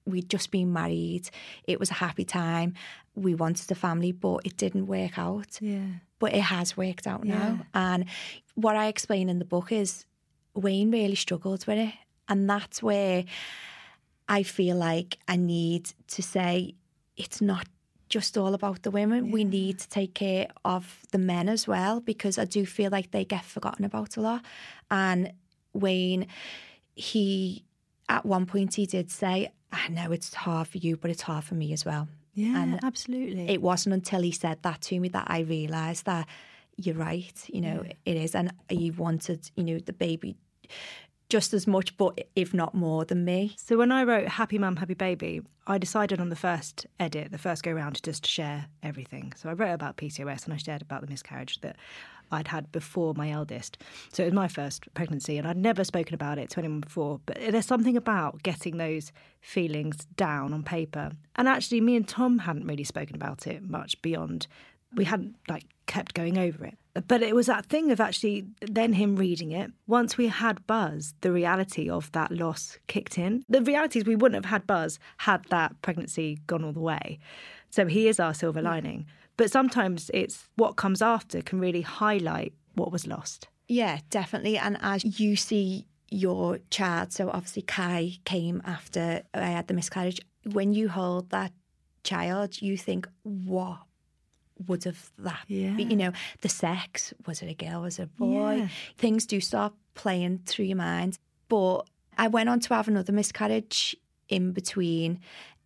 [0.06, 1.30] we'd just been married.
[1.64, 2.74] It was a happy time.
[3.14, 5.86] We wanted a family, but it didn't work out Yeah.
[6.20, 7.34] But it has worked out Yeah.
[7.38, 7.66] now.
[7.74, 8.04] And
[8.54, 10.06] what I explain in the book is
[10.54, 11.94] Wayne really struggled with it.
[12.28, 13.24] And that's where
[14.28, 16.74] I feel like I need to say
[17.16, 17.66] it's not
[18.08, 19.30] just all about the women.
[19.32, 23.10] We need to take care of the men as well because I do feel like
[23.10, 24.42] they get forgotten about a lot.
[24.90, 25.32] And
[25.72, 26.26] Wayne,
[26.94, 27.64] he,
[28.08, 31.44] at one point, he did say, I know it's hard for you, but it's hard
[31.44, 32.08] for me as well.
[32.34, 33.48] Yeah, And absolutely.
[33.48, 36.28] It wasn't until he said that to me that I realised that
[36.76, 38.34] you're right, you know, it is.
[38.34, 40.36] And he wanted, you know, the baby
[41.30, 43.54] just as much, but if not more than me.
[43.56, 47.38] So when I wrote Happy Mum, Happy Baby, I decided on the first edit, the
[47.38, 49.32] first go round, to just share everything.
[49.36, 51.76] So I wrote about PCOS and I shared about the miscarriage that
[52.32, 53.78] I'd had before my eldest.
[54.12, 57.20] So it was my first pregnancy and I'd never spoken about it to anyone before.
[57.26, 61.12] But there's something about getting those feelings down on paper.
[61.36, 64.46] And actually, me and Tom hadn't really spoken about it much beyond.
[64.94, 66.78] We hadn't like kept going over it.
[67.08, 69.72] But it was that thing of actually then him reading it.
[69.88, 73.44] Once we had Buzz, the reality of that loss kicked in.
[73.48, 77.18] The reality is we wouldn't have had Buzz had that pregnancy gone all the way.
[77.70, 79.06] So he is our silver lining.
[79.36, 83.48] But sometimes it's what comes after can really highlight what was lost.
[83.66, 84.58] Yeah, definitely.
[84.58, 90.20] And as you see your child, so obviously Kai came after I had the miscarriage.
[90.52, 91.52] When you hold that
[92.04, 93.78] child, you think, what
[94.66, 95.76] would have that Yeah.
[95.76, 98.54] You know, the sex, was it a girl, was it a boy?
[98.56, 98.68] Yeah.
[98.98, 101.18] Things do start playing through your mind.
[101.48, 101.82] But
[102.18, 103.96] I went on to have another miscarriage
[104.28, 105.20] in between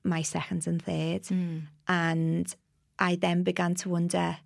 [0.05, 1.23] my second and third.
[1.25, 1.63] Mm.
[1.89, 2.55] And
[2.99, 4.37] I then began to wonder,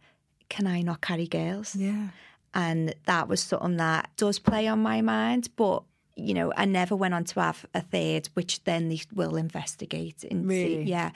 [0.49, 1.77] can I not carry girls?
[1.77, 2.09] Yeah.
[2.55, 5.83] and that was something that does play on my mind but
[6.17, 10.25] you know i never went on to have a third which then they will investigate
[10.31, 10.83] and see Really?
[10.85, 11.11] yeah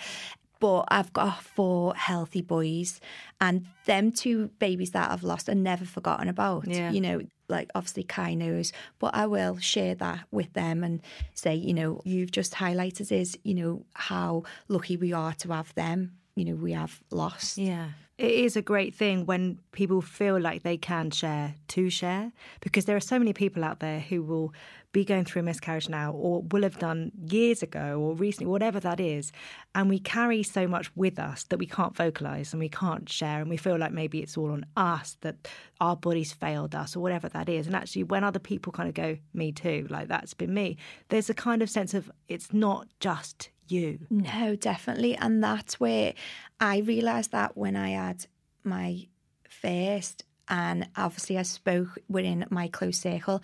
[0.62, 3.00] but I've got four healthy boys,
[3.40, 6.68] and them two babies that I've lost are never forgotten about.
[6.68, 6.92] Yeah.
[6.92, 11.02] You know, like obviously Kai knows, but I will share that with them and
[11.34, 15.74] say, you know, you've just highlighted is, you know, how lucky we are to have
[15.74, 16.12] them.
[16.36, 17.58] You know, we have lost.
[17.58, 17.88] Yeah.
[18.18, 22.84] It is a great thing when people feel like they can share to share because
[22.84, 24.52] there are so many people out there who will
[24.92, 28.78] be going through a miscarriage now or will have done years ago or recently, whatever
[28.78, 29.32] that is.
[29.74, 33.40] And we carry so much with us that we can't vocalize and we can't share.
[33.40, 35.48] And we feel like maybe it's all on us, that
[35.80, 37.66] our bodies failed us or whatever that is.
[37.66, 40.76] And actually, when other people kind of go, me too, like that's been me,
[41.08, 43.98] there's a kind of sense of it's not just you.
[44.10, 45.16] No, definitely.
[45.16, 46.14] And that's where
[46.60, 48.26] I realised that when I had
[48.64, 49.06] my
[49.48, 53.42] first, and obviously I spoke within my close circle,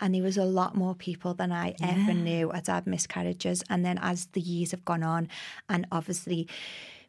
[0.00, 3.64] and there was a lot more people than I ever knew had had miscarriages.
[3.68, 5.28] And then as the years have gone on,
[5.68, 6.48] and obviously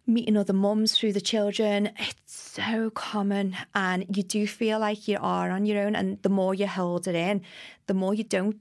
[0.07, 3.55] meeting other mums through the children, it's so common.
[3.75, 5.95] And you do feel like you are on your own.
[5.95, 7.41] And the more you hold it in,
[7.85, 8.57] the more you don't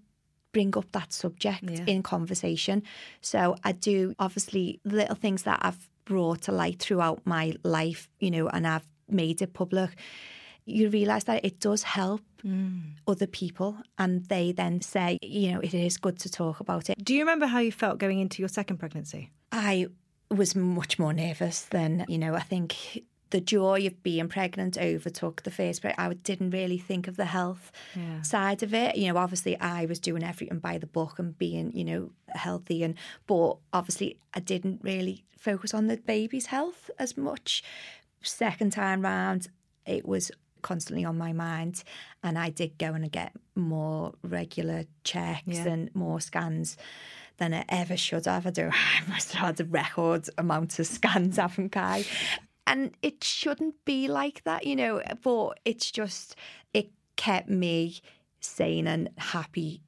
[0.53, 1.85] bring up that subject Yeah.
[1.87, 2.83] in conversation.
[3.21, 8.31] So I do obviously little things that I've brought to light throughout my life, you
[8.31, 9.91] know, and I've made it public.
[10.65, 12.83] You realise that it does help mm.
[13.07, 17.03] other people, and they then say, you know, it is good to talk about it.
[17.03, 19.31] Do you remember how you felt going into your second pregnancy?
[19.51, 19.87] I
[20.31, 25.43] was much more nervous than, you know, I think the joy of being pregnant overtook
[25.43, 25.95] the first break.
[25.99, 28.23] I didn't really think of the health Yeah.
[28.23, 28.97] side of it.
[28.97, 32.83] You know, obviously I was doing everything by the book and being, you know, healthy
[32.83, 32.95] and
[33.27, 37.63] but obviously I didn't really focus on the baby's health as much.
[38.23, 39.49] Second time round,
[39.87, 40.31] it was
[40.63, 41.85] constantly on my mind
[42.23, 45.69] and I did go and get more regular checks Yeah.
[45.69, 46.77] and more scans
[47.37, 48.47] than I ever should have.
[48.47, 52.05] I do I must have had a record amount of scans, haven't I?
[52.69, 56.37] And it shouldn't be like that, you know, but it's just
[56.75, 58.01] it kept me
[58.41, 59.81] sane and happy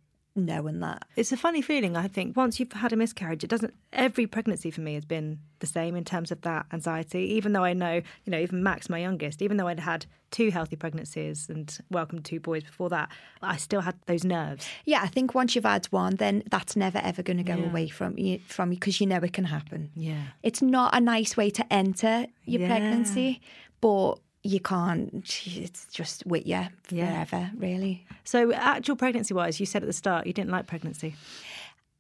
[0.44, 1.05] knowing that.
[1.16, 2.37] It's a funny feeling, I think.
[2.37, 3.74] Once you've had a miscarriage, it doesn't.
[3.92, 7.20] Every pregnancy for me has been the same in terms of that anxiety.
[7.35, 10.50] Even though I know, you know, even Max, my youngest, even though I'd had two
[10.50, 13.11] healthy pregnancies and welcomed two boys before that,
[13.42, 14.66] I still had those nerves.
[14.85, 17.68] Yeah, I think once you've had one, then that's never ever going to go Yeah.
[17.68, 19.90] away from you from you because you know it can happen.
[19.94, 20.22] Yeah.
[20.42, 22.68] It's not a nice way to enter your Yeah.
[22.68, 23.40] pregnancy,
[23.81, 25.12] but you can't.
[25.46, 27.24] It's just with you Yeah.
[27.24, 28.07] forever, really.
[28.24, 31.14] So, actual pregnancy wise, you said at the start you didn't like pregnancy.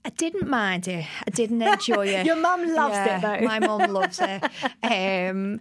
[0.02, 1.04] I didn't mind it.
[1.26, 2.24] I didn't enjoy it.
[2.24, 3.40] Your mum loves it, though.
[3.46, 4.42] My mum loves it.
[4.82, 5.60] Um,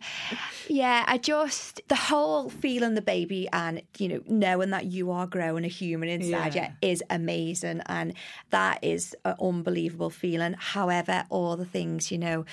[0.70, 5.28] yeah, I just the whole feeling the baby and you know knowing that you are
[5.28, 6.72] growing a human inside Yeah.
[6.82, 8.14] you is amazing, and
[8.52, 10.56] that is an unbelievable feeling.
[10.58, 12.46] However, all the things you know.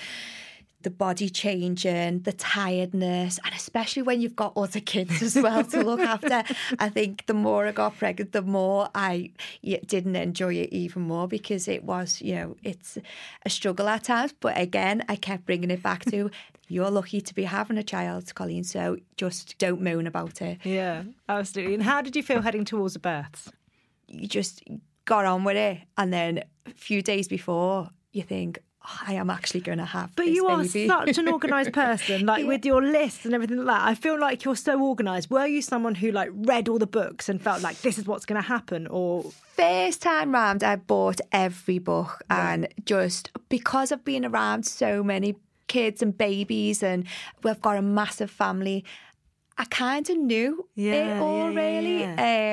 [0.81, 5.83] The body changing, the tiredness, and especially when you've got other kids as well to
[5.83, 6.43] look after.
[6.79, 9.31] I think the more I got pregnant, the more I
[9.63, 12.97] didn't enjoy it even more because it was, you know, it's
[13.45, 14.33] a struggle at times.
[14.39, 16.29] But again, I kept bringing it back to
[16.67, 18.65] you're lucky to be having a child, Coleen.
[18.65, 20.59] So just don't moan about it.
[20.63, 21.75] Yeah, absolutely.
[21.75, 23.51] And how did you feel heading towards the births?
[24.07, 24.63] You just
[25.05, 28.59] got on with it, and then a few days before, you think.
[28.87, 30.15] "Oh, I am actually going to have.
[30.15, 33.67] But you are baby." such an organised person, like with your lists and everything like
[33.67, 33.87] that.
[33.87, 35.29] I feel like you're so organised.
[35.29, 38.25] Were you someone who like read all the books and felt like this is what's
[38.25, 39.23] going to happen, or
[39.55, 45.35] first time round, I bought every book, and just because I've been around so many
[45.67, 47.05] kids and babies, and
[47.43, 48.85] we've got a massive family.
[49.59, 52.03] I kind of knew Yeah, it all yeah, yeah, really,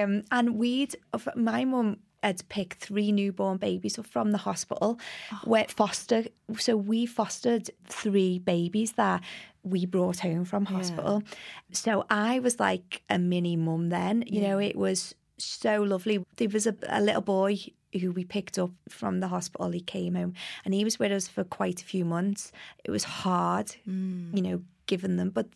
[0.02, 0.96] Um, and we'd
[1.36, 4.98] my mum had picked three newborn babies up from the hospital.
[5.32, 5.40] Oh.
[5.44, 6.24] Where foster,
[6.58, 9.22] so we fostered three babies that
[9.62, 11.22] we brought home from hospital.
[11.24, 11.34] Yeah.
[11.72, 14.24] So I was like a mini mum then.
[14.26, 14.50] You yeah.
[14.50, 16.24] know, it was so lovely.
[16.36, 17.58] There was a, a little boy
[18.00, 19.70] who we picked up from the hospital.
[19.70, 20.34] He came home
[20.64, 22.52] and he was with us for quite a few months.
[22.84, 24.34] It was hard, mm.
[24.36, 25.46] you know, given them, but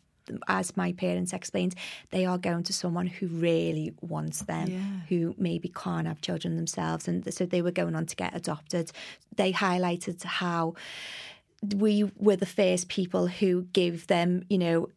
[0.48, 1.74] as my parents explained,
[2.10, 5.00] they are going to someone who really wants them, yeah.
[5.08, 7.08] who maybe can't have children themselves.
[7.08, 8.90] And so they were going on to get adopted.
[9.36, 10.74] They highlighted how
[11.74, 14.88] we were the first people who gave them, you know,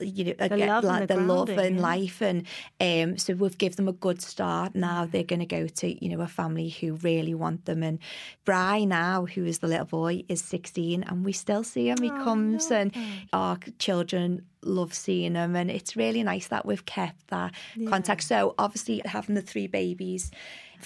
[0.00, 2.46] you know, the get, love, like, the, the love and life, and
[2.80, 4.76] um, so we've given them a good start.
[4.76, 7.82] Now they're going to go to, you know, a family who really want them.
[7.82, 7.98] And
[8.44, 12.00] Bry now, who is the little boy, is sixteen, and we still see him.
[12.00, 12.94] He oh, comes, and
[13.32, 17.90] our children love seeing him, and it's really nice that we've kept that yeah.
[17.90, 18.22] contact.
[18.22, 20.30] So obviously, having the three babies,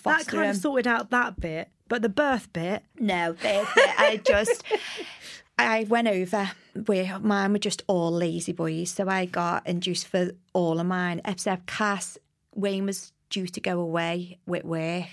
[0.05, 1.69] that kind them, of sorted out that bit.
[1.89, 2.83] But the birth bit?
[2.99, 3.91] No, birth bit.
[3.99, 4.63] I just,
[5.59, 6.51] I went over
[6.87, 8.91] where mine were just all lazy boys.
[8.91, 12.19] So I got induced for all of mine, except Cass.
[12.55, 15.07] Wayne was due to go away with work.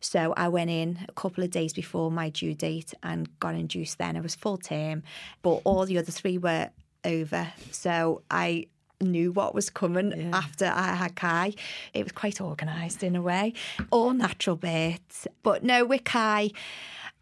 [0.00, 3.98] So I went in a couple of days before my due date and got induced
[3.98, 4.16] then.
[4.16, 5.02] It was full term,
[5.42, 6.70] but all the other three were
[7.04, 7.52] over.
[7.70, 8.66] So I
[9.00, 10.30] knew what was coming yeah.
[10.36, 11.54] after I had Kai.
[11.92, 13.52] It was quite organised in a way,
[13.90, 15.26] all natural births.
[15.42, 16.50] But no, with Kai,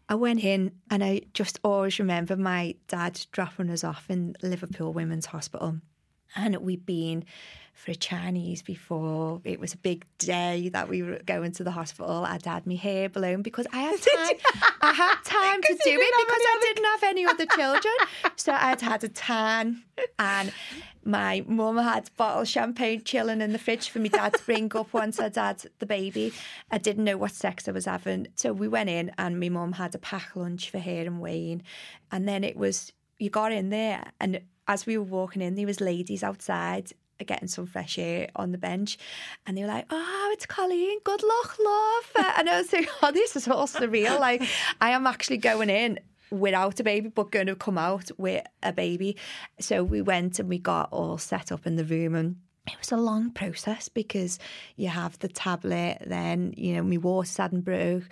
[0.07, 4.93] I went in and I just always remember my dad dropping us off in Liverpool
[4.93, 5.77] Women's Hospital.
[6.35, 7.25] And we'd been
[7.75, 9.41] for a Chinese before.
[9.43, 12.25] It was a big day that we were going to the hospital.
[12.25, 14.37] I'd had my hair blown because I had time.
[14.81, 17.93] I had time to do it because I didn't have any other children.
[18.37, 19.83] so I'd had a tan
[20.17, 20.53] and
[21.03, 24.75] my mum had bottle of champagne chilling in the fridge for me dad to bring
[24.75, 26.33] up once I'd had the baby.
[26.71, 28.27] I didn't know what sex I was having.
[28.35, 31.61] So we went in and my mum had a pack lunch for her and Wayne.
[32.09, 35.67] And then it was, you got in there and as we were walking in, there
[35.67, 36.91] was ladies outside
[37.23, 38.97] getting some fresh air on the bench.
[39.45, 42.11] And they were like, oh, it's Coleen, good luck, love.
[42.15, 44.19] Uh, and I was like, oh, this is all surreal.
[44.19, 44.43] Like,
[44.81, 45.99] I am actually going in
[46.31, 49.15] without a baby, but going to come out with a baby.
[49.59, 52.35] So we went and we got all set up in the room and
[52.67, 54.39] it was a long process because
[54.75, 58.03] you have the tablet, then, you know, my water hadn't broke.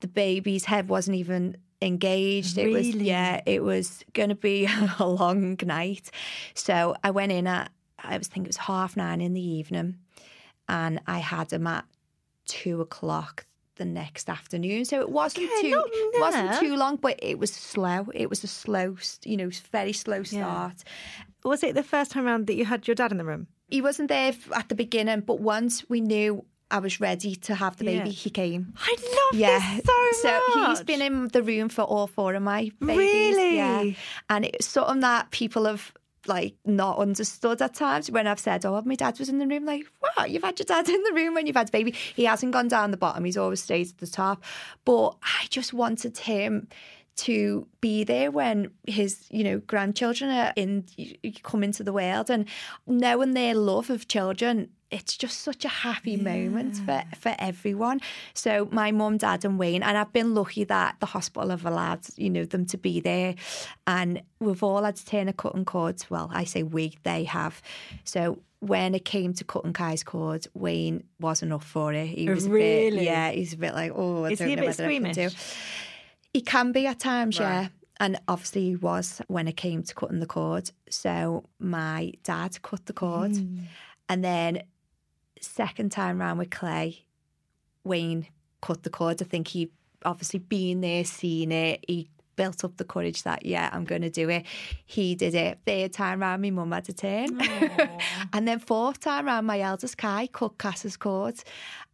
[0.00, 2.56] The baby's head wasn't even engaged.
[2.56, 2.70] Really?
[2.70, 6.10] It was yeah, it was going to be a long night.
[6.54, 7.70] So I went in at
[8.02, 9.98] I was think it was half nine in the evening,
[10.68, 11.84] and I had him at
[12.46, 14.84] two o'clock the next afternoon.
[14.84, 18.08] So it wasn't okay, too it wasn't too long, but it was slow.
[18.14, 20.84] It was a slow, you know, very slow start.
[20.84, 21.24] Yeah.
[21.44, 23.46] Was it the first time around that you had your dad in the room?
[23.68, 27.76] He wasn't there at the beginning, but once we knew I was ready to have
[27.78, 28.12] the baby, yeah.
[28.12, 28.74] he came.
[28.78, 29.76] I love yeah.
[29.76, 29.84] this
[30.20, 30.44] so much.
[30.56, 32.96] So he's been in the room for all four of my babies.
[32.96, 33.56] Really?
[33.56, 33.84] Yeah.
[34.28, 35.92] And it's something that people have
[36.30, 39.66] like not understood at times when I've said, "Oh, my dad was in the room."
[39.66, 40.30] Like, what?
[40.30, 41.90] You've had your dad in the room when you've had a baby.
[42.14, 43.24] He hasn't gone down the bottom.
[43.24, 44.42] He's always stayed at the top.
[44.86, 46.68] But I just wanted him
[47.20, 50.84] to be there when his you know grandchildren are in
[51.42, 52.46] come into the world and
[52.86, 56.22] knowing their love of children it's just such a happy yeah.
[56.22, 58.00] moment for, for everyone.
[58.34, 62.00] So my mum, dad, and Wayne, and I've been lucky that the hospital have allowed
[62.16, 63.36] you know them to be there,
[63.86, 66.10] and we've all had to turn a cutting cords.
[66.10, 67.62] Well, I say we, they have.
[68.02, 72.06] So when it came to cutting Kai's cord, Wayne wasn't up for it.
[72.06, 74.56] He was really, a bit, yeah, he's a bit like, oh, I Is he a
[74.56, 75.34] bit squeamish?
[76.32, 77.62] He can be at times, Right.
[77.62, 77.68] yeah.
[77.98, 80.70] And obviously he was when it came to cutting the cord.
[80.88, 83.32] So my dad cut the cord.
[83.32, 83.64] Mm.
[84.08, 84.62] And then
[85.40, 87.00] second time round with Klay,
[87.84, 88.26] Wayne
[88.62, 89.20] cut the cord.
[89.20, 89.70] I think he
[90.04, 91.84] obviously been there, seen it.
[91.86, 92.08] He
[92.40, 94.42] built up the courage that yeah, I'm going to do it.
[94.86, 95.58] He did it.
[95.66, 97.38] Third time round, my mum had to turn,
[98.32, 101.36] and then fourth time round, my eldest Kai cut Cass's cord,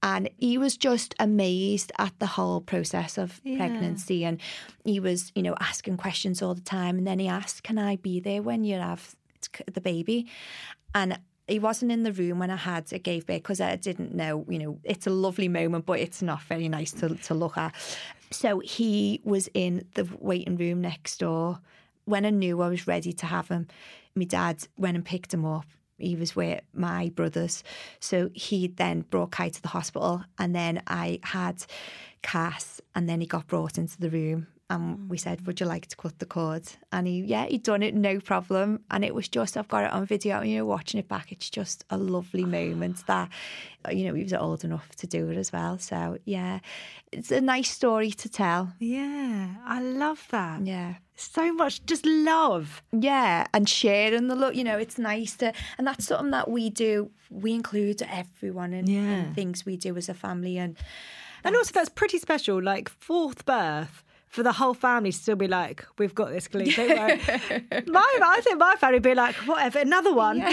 [0.03, 3.57] and he was just amazed at the whole process of Yeah.
[3.59, 4.41] pregnancy, and
[4.85, 7.97] he was you know asking questions all the time, and then he asked, "Can I
[7.97, 9.17] be there when you have
[9.73, 10.27] the baby?"
[10.95, 14.13] and he wasn't in the room when I had I gave birth because I didn't
[14.13, 17.57] know, you know, it's a lovely moment, but it's not very nice to, to look
[17.57, 17.73] at.
[18.31, 21.61] So he was in the waiting room next door.
[22.05, 23.69] When I knew I was ready to have him,
[24.15, 25.67] my dad went and picked him up.
[25.99, 27.65] He was with my brothers.
[28.01, 30.24] So he then brought Kai to the hospital.
[30.39, 31.64] And then I had
[32.22, 35.67] Cass, and then he got brought into the room And oh, we said, Would you
[35.67, 36.64] like to cut the cord?
[36.91, 38.81] And he, yeah, he'd done it, no problem.
[38.91, 41.31] And it was just, I've got it on video, and you know, watching it back,
[41.31, 43.29] it's just a lovely moment that,
[43.93, 45.79] you know, he was old enough to do it as well.
[45.79, 46.59] So, yeah,
[47.12, 48.73] it's a nice story to tell.
[48.81, 50.67] Yeah, I love that.
[50.67, 50.95] Yeah.
[51.14, 52.83] So much just love.
[52.93, 56.71] Yeah, and sharing the look, you know, it's nice to, and that's something that we
[56.71, 57.11] do.
[57.31, 59.27] We include everyone in, Yeah.
[59.29, 60.77] in things we do as a family, and
[61.45, 62.61] And also, that's pretty special.
[62.61, 64.03] Like, fourth birth.
[64.29, 66.74] For the whole family to still be like, we've got this, Coleen.
[66.77, 67.85] Don't worry.
[67.87, 70.41] my, I think my family would be like, whatever, another one.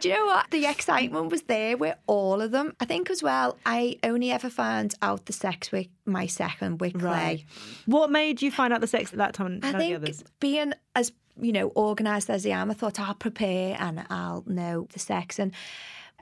[0.00, 0.50] Do you know what?
[0.50, 2.74] The excitement was there with all of them.
[2.80, 6.94] I think as well, I only ever found out the sex with my second with
[6.94, 7.44] Klay.
[7.86, 10.24] What made you find out the sex at that time and I think others?
[10.40, 14.86] being as, you know, organised as I am, I thought I'll prepare and I'll know
[14.92, 15.38] the sex.
[15.38, 15.52] And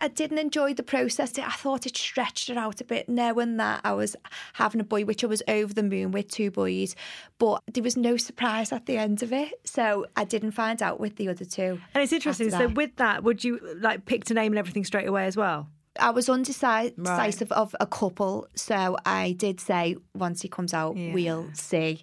[0.02, 1.38] I didn't enjoy the process.
[1.38, 4.16] I thought it stretched it out a bit, knowing that I was
[4.54, 6.96] having a boy, which I was over the moon with two boys.
[7.38, 9.52] But there was no surprise at the end of it.
[9.64, 11.80] So I didn't find out with the other two.
[11.94, 12.50] And it's interesting.
[12.50, 15.68] So, with that, would you like picked a name and everything straight away as well?
[16.00, 21.12] I was undecisive of a couple, so I did say once he comes out, Yeah.
[21.12, 22.02] we'll see.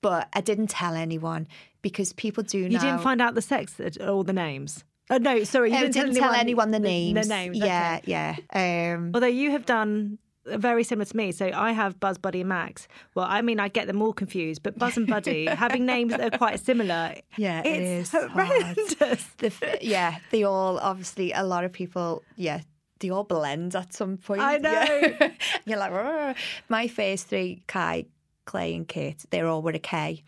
[0.00, 1.48] But I didn't tell anyone
[1.82, 2.84] because people do know You now.
[2.84, 4.84] didn't find out the sex at all the names.
[5.10, 7.26] Oh no, sorry, you I didn't, didn't tell anyone the names.
[7.28, 8.36] The names, Yeah, okay.
[8.52, 8.94] yeah.
[8.94, 11.32] Um, Although you have done very similar to me.
[11.32, 12.86] So I have Buzz, Buddy, and Max.
[13.14, 16.34] Well, I mean, I get them all confused, but Buzz and Buddy having names that
[16.34, 17.14] are quite similar.
[17.36, 19.24] Yeah, it it's is horrendous.
[19.38, 22.22] the, yeah, they all obviously a lot of people.
[22.36, 22.60] Yeah,
[23.00, 24.40] they all blend at some point.
[24.40, 24.70] I know.
[24.70, 25.30] Yeah.
[25.66, 26.36] You're like, "Rrr."
[26.68, 28.06] my first three, Kai,
[28.46, 30.22] Klay, and Kit, they're all with a K,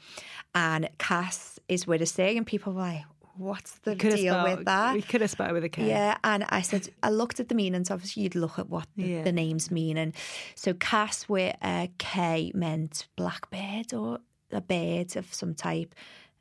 [0.55, 3.05] and Cass is with a C, and people were like,
[3.39, 5.89] "What's the deal spelled- with that?" We could have spelled it with a K.
[5.89, 7.91] Yeah, and I said I looked at the meanings.
[7.91, 9.23] Obviously, you'd look at what the, Yeah.
[9.23, 10.13] the names mean, and
[10.55, 14.19] so Cass with a K meant blackbird or
[14.51, 15.95] a bird of some type,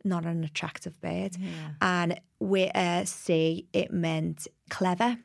[0.04, 1.38] not an attractive bird,
[1.82, 5.18] and with a C it meant clever.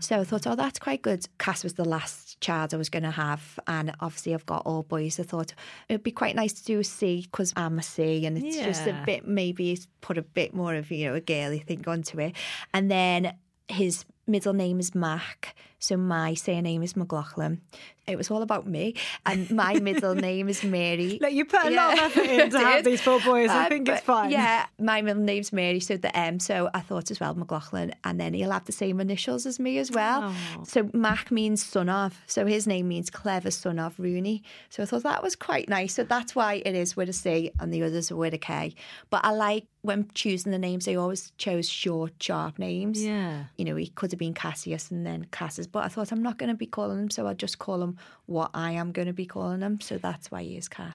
[0.00, 1.26] So I thought, oh, that's quite good.
[1.38, 4.82] Cass was the last child I was going to have, and obviously I've got all
[4.82, 5.18] boys.
[5.18, 5.54] I thought
[5.88, 8.86] it'd be quite nice to do a C because I'm a C, and it's just
[8.86, 12.36] a bit maybe put a bit more of you know a girly thing onto it.
[12.72, 13.34] And then
[13.68, 15.54] his middle name is Mac,
[15.84, 17.60] so my surname is McLoughlin.
[18.06, 21.18] It was all about me, and my middle name is Mary.
[21.22, 23.48] Look, you put a lot of effort in to have these four boys.
[23.48, 24.30] I Uh, think it's fine.
[24.30, 26.38] Yeah, my middle name's Mary, so the M.
[26.38, 29.78] So I thought as well, McLoughlin, and then he'll have the same initials as me
[29.78, 30.20] as well.
[30.24, 30.64] Oh.
[30.64, 32.20] So Mac means son of.
[32.26, 34.42] So his name means clever son of Rooney.
[34.68, 35.94] So I thought that was quite nice.
[35.94, 38.74] So that's why it is with a C and the others are with a K.
[39.08, 43.02] But I like when choosing the names, I always chose short, sharp names.
[43.04, 43.44] Yeah.
[43.58, 46.38] You know, he could have been Cassius and then Cassis, but I thought I'm not
[46.38, 49.12] going to be calling him, so I'll just call him what I am going to
[49.12, 49.80] be calling him.
[49.80, 50.92] So that's why he is Cass.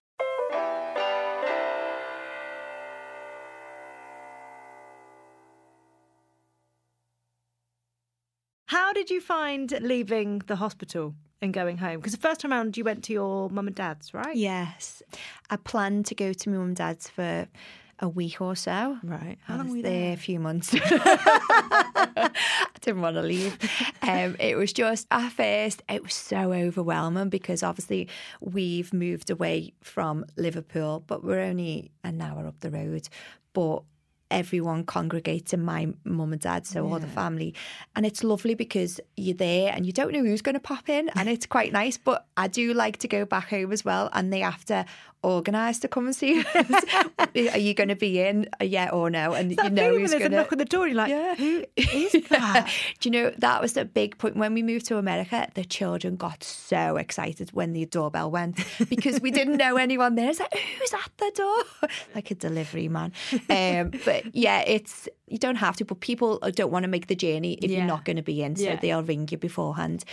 [8.67, 11.97] How did you find leaving the hospital and going home?
[11.97, 14.33] Because the first time around you went to your mum and dad's, right?
[14.33, 15.03] Yes.
[15.49, 17.49] I planned to go to my mum and dad's for
[17.99, 18.97] a week or so.
[19.03, 19.37] Right.
[19.47, 20.13] I How long were you there?
[20.13, 20.73] A few months.
[20.79, 22.29] I
[22.81, 23.57] didn't want to leave.
[24.01, 28.07] Um, it was just at first it was so overwhelming because obviously
[28.39, 33.09] we've moved away from Liverpool, but we're only an hour up the road.
[33.53, 33.83] But
[34.31, 37.53] everyone congregates in my mum and dad, so all the family,
[37.95, 41.09] and it's lovely because you're there and you don't know who's going to pop in,
[41.15, 41.97] and it's quite nice.
[41.97, 44.85] But I do like to go back home as well, and they have to
[45.21, 46.83] organise to come and see us.
[47.35, 48.47] Are you going to be in?
[48.61, 49.33] Uh, Yeah or no?
[49.33, 50.35] And you know who's there's going a to.
[50.43, 51.35] knock on the door, you're like, Yeah.
[51.35, 52.71] who is that?
[53.01, 55.49] Do you know that was a big point when we moved to America?
[55.55, 60.29] The children got so excited when the doorbell went because we didn't know anyone there.
[60.29, 61.89] It's like, who's at the door?
[62.15, 63.11] Like a delivery man.
[63.49, 67.07] Um, but yeah, it's you don't have to, but people uh, don't want to make
[67.07, 67.79] the journey if Yeah.
[67.79, 68.75] you're not going to be in, so Yeah.
[68.77, 70.03] they'll ring you beforehand.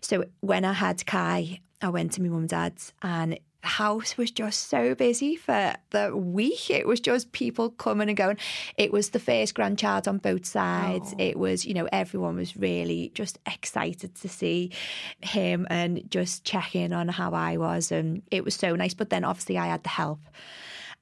[0.00, 4.16] So when I had Kai, I went to my mum and dad's and the house
[4.16, 6.70] was just so busy for the week.
[6.70, 8.36] It was just people coming and going.
[8.76, 11.12] It was the first grandchild on both sides.
[11.12, 11.22] Oh.
[11.22, 14.70] It was, you know, everyone was really just excited to see
[15.22, 17.90] him and just check in on how I was.
[17.90, 18.94] And it was so nice.
[18.94, 20.20] But then obviously I had the help.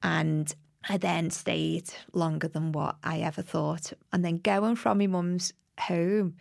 [0.01, 0.51] And
[0.89, 3.93] I then stayed longer than what I ever thought.
[4.11, 6.35] And then going from my mum's home,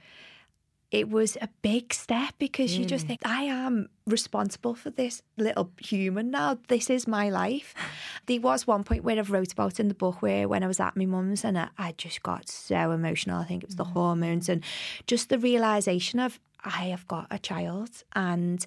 [0.91, 3.09] it was a big step because you just mm.
[3.09, 6.59] think, I am responsible for this little human now.
[6.69, 7.75] This is my life.
[8.27, 10.81] There was one point where I've wrote about in the book where when I was
[10.81, 13.41] at my mum's and I, I just got so emotional.
[13.41, 13.93] I think it was the mm.
[13.93, 14.65] hormones and
[15.07, 18.67] just the realization of I have got a child and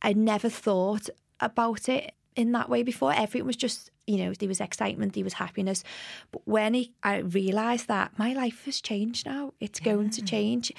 [0.00, 3.12] I never thought about it in that way before.
[3.12, 5.82] Everything was just, you know, there was excitement, there was happiness.
[6.30, 9.92] But when he, I realised that my life has changed now, it's yeah.
[9.92, 10.72] going to change.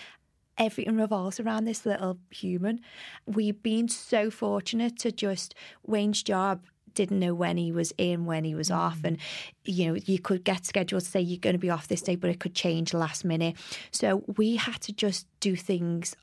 [0.58, 2.80] Everything revolves around this little human.
[3.26, 5.54] We've been so fortunate to just
[5.86, 6.62] Wayne's job
[6.96, 8.76] didn't know when he was in, when he was mm.
[8.76, 9.04] off.
[9.04, 9.18] And,
[9.66, 12.16] you know, you could get scheduled to say you're going to be off this day,
[12.16, 13.56] but it could change last minute.
[13.92, 16.16] So we had to just do things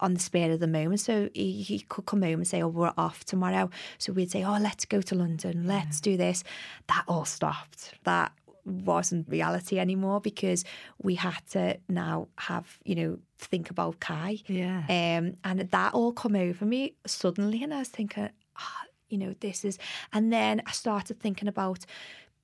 [0.00, 1.00] on the spur of the moment.
[1.00, 3.70] So he, he, could come home and say, Oh, we're off tomorrow.
[3.98, 6.42] So we'd say, Oh, let's go to London, let's do this.
[6.88, 7.94] That all stopped.
[8.04, 8.32] That
[8.64, 10.64] wasn't reality anymore because
[11.02, 14.38] we had to now have, you know, think about Kai.
[14.46, 14.82] Yeah.
[14.88, 17.62] Um, and that all come over me suddenly.
[17.62, 18.28] And I was thinking,
[18.58, 19.78] oh, you know, this is.
[20.12, 21.84] And then I started thinking about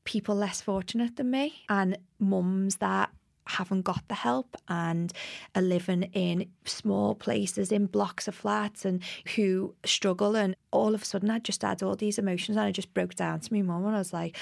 [0.05, 3.11] people less fortunate than me and mums that
[3.47, 5.13] haven't got the help and
[5.55, 9.03] are living in small places in blocks of flats and
[9.35, 10.37] who struggle.
[10.37, 13.15] And all of a sudden I just had all these emotions and I just broke
[13.15, 14.37] down to my mum and I was like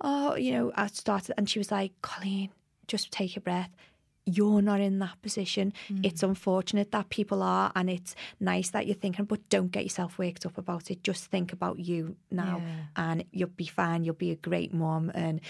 [0.00, 2.50] oh you know I started and she was like Coleen
[2.86, 3.70] just take a breath
[4.26, 5.72] you're not in that position.
[5.88, 6.06] Mm.
[6.06, 10.18] It's unfortunate that people are, and it's nice that you're thinking, but don't get yourself
[10.18, 11.02] worked up about it.
[11.02, 12.84] Just think about you now, yeah.
[12.96, 14.04] and you'll be fine.
[14.04, 15.10] You'll be a great mom.
[15.14, 15.40] And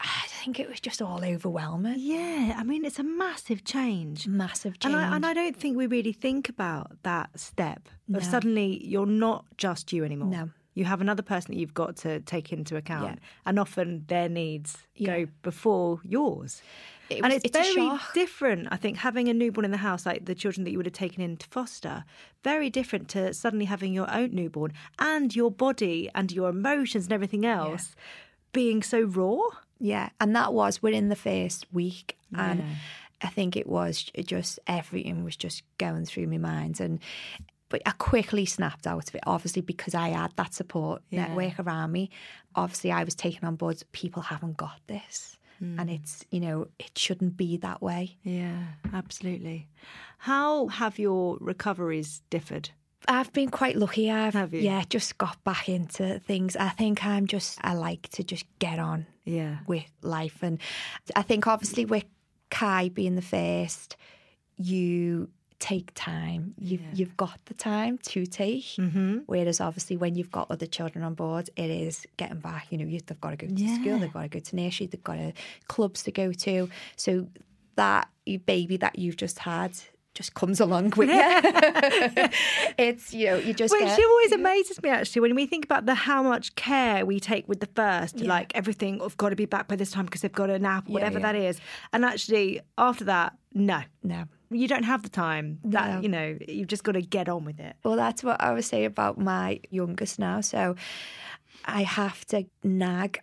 [0.00, 1.96] I think it was just all overwhelming.
[1.98, 4.26] Yeah, I mean, it's a massive change.
[4.26, 4.94] Massive change.
[4.94, 8.18] And I, and I don't think we really think about that step no.
[8.18, 10.28] of suddenly you're not just you anymore.
[10.28, 13.28] No you have another person that you've got to take into account, yeah.
[13.46, 15.06] and often their needs yeah.
[15.06, 16.62] go before yours.
[17.10, 20.06] It was, and it's, it's very different, I think, having a newborn in the house,
[20.06, 22.04] like the children that you would have taken in to foster,
[22.42, 27.12] very different to suddenly having your own newborn and your body and your emotions and
[27.12, 28.02] everything else yeah.
[28.52, 29.38] being so raw.
[29.78, 32.16] Yeah, and that was within the first week.
[32.30, 32.50] Yeah.
[32.50, 32.64] And
[33.22, 36.80] I think it was just everything was just going through my mind.
[36.80, 37.00] And
[37.68, 41.26] but I quickly snapped out of it, obviously, because I had that support yeah.
[41.26, 42.10] network around me.
[42.54, 45.36] Obviously, I was taking on board, people haven't got this.
[45.62, 45.80] Mm.
[45.80, 48.16] And it's, you know, it shouldn't be that way.
[48.22, 49.68] Yeah, absolutely.
[50.18, 52.70] How have your recoveries differed?
[53.06, 54.10] I've been quite lucky.
[54.10, 56.56] I've yeah, just got back into things.
[56.56, 60.58] I think I'm just I like to just get on yeah with life, and
[61.14, 62.06] I think obviously with
[62.50, 63.96] Kai being the first,
[64.56, 65.28] you
[65.58, 66.54] take time.
[66.58, 66.88] You've yeah.
[66.94, 68.64] you've got the time to take.
[68.64, 69.18] Mm-hmm.
[69.26, 72.66] Whereas obviously when you've got other children on board, it is getting back.
[72.70, 73.74] You know, you, they've got to go to yeah.
[73.76, 75.32] school, they've got to go to nursery, they've got to,
[75.68, 76.68] clubs to go to.
[76.96, 77.28] So
[77.76, 78.08] that
[78.46, 79.72] baby that you've just had
[80.14, 81.14] just comes along with you.
[82.78, 83.72] it's you know you just.
[83.72, 87.20] Which get, always amazes me actually when we think about the how much care we
[87.20, 88.28] take with the first, yeah.
[88.28, 90.88] like everything I've got to be back by this time because they've got a nap,
[90.88, 91.32] whatever yeah, yeah.
[91.32, 91.60] that is,
[91.92, 95.58] and actually after that, no, no, you don't have the time.
[95.64, 96.00] That no.
[96.00, 97.76] you know, you've just got to get on with it.
[97.84, 100.40] Well, that's what I was saying about my youngest now.
[100.40, 100.76] So
[101.64, 103.20] I have to nag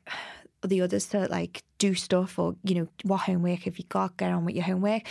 [0.64, 4.32] the others to like do stuff or you know what homework have you got get
[4.32, 5.02] on with your homework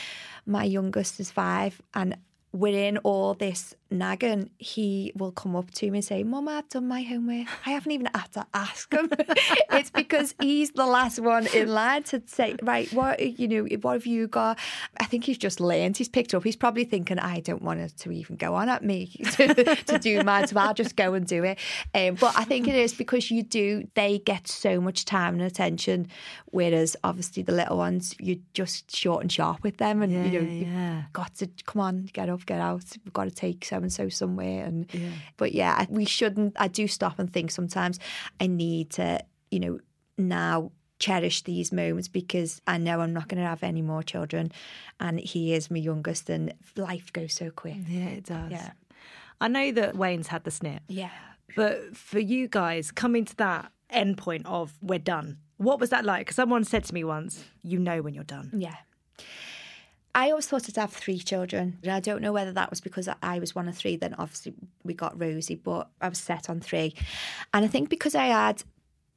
[0.46, 2.16] my youngest is five and
[2.52, 6.88] within all this nagging, he will come up to me and say, Mum, I've done
[6.88, 7.46] my homework.
[7.66, 9.10] I haven't even had to ask him.
[9.72, 13.94] it's because he's the last one in line to say, Right, what you know, what
[13.94, 14.58] have you got?
[14.98, 16.44] I think he's just learned, he's picked up.
[16.44, 19.98] He's probably thinking, I don't want it to even go on at me to, to
[19.98, 21.58] do mine, so I'll just go and do it.
[21.94, 25.42] Um, but I think it is because you do, they get so much time and
[25.42, 26.08] attention,
[26.46, 30.40] whereas obviously the little ones, you're just short and sharp with them and yeah, you
[30.40, 30.96] know, yeah.
[30.98, 32.84] you've got to come on, get up, get out.
[33.04, 34.64] We've got to take so and so somewhere.
[34.64, 35.10] And yeah.
[35.36, 36.56] but yeah, we shouldn't.
[36.58, 37.98] I do stop and think sometimes.
[38.40, 39.20] I need to,
[39.50, 39.80] you know,
[40.18, 44.52] now cherish these moments because I know I'm not going to have any more children,
[45.00, 47.76] and he is my youngest, and life goes so quick.
[47.88, 48.50] Yeah, it does.
[48.50, 48.70] Yeah,
[49.40, 50.82] I know that Wayne's had the snip.
[50.88, 51.10] Yeah,
[51.56, 55.38] but for you guys coming to that end point of we're done.
[55.56, 56.20] What was that like?
[56.20, 58.76] Because someone said to me once, "You know when you're done." Yeah.
[60.14, 61.78] I always thought I'd have three children.
[61.88, 64.94] I don't know whether that was because I was one of three, then obviously we
[64.94, 66.94] got Rosie, but I was set on three.
[67.54, 68.62] And I think because I had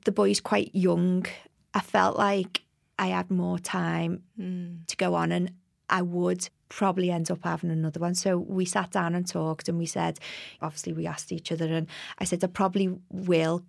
[0.06, 1.26] the boys quite young,
[1.74, 2.62] I felt like
[3.00, 4.86] I had more time mm.
[4.86, 5.52] to go on and
[5.90, 8.16] I would probably end up having another one.
[8.16, 10.20] So we sat down and talked and we said,
[10.62, 11.88] obviously, we asked each other, and
[12.18, 13.64] I said, I probably will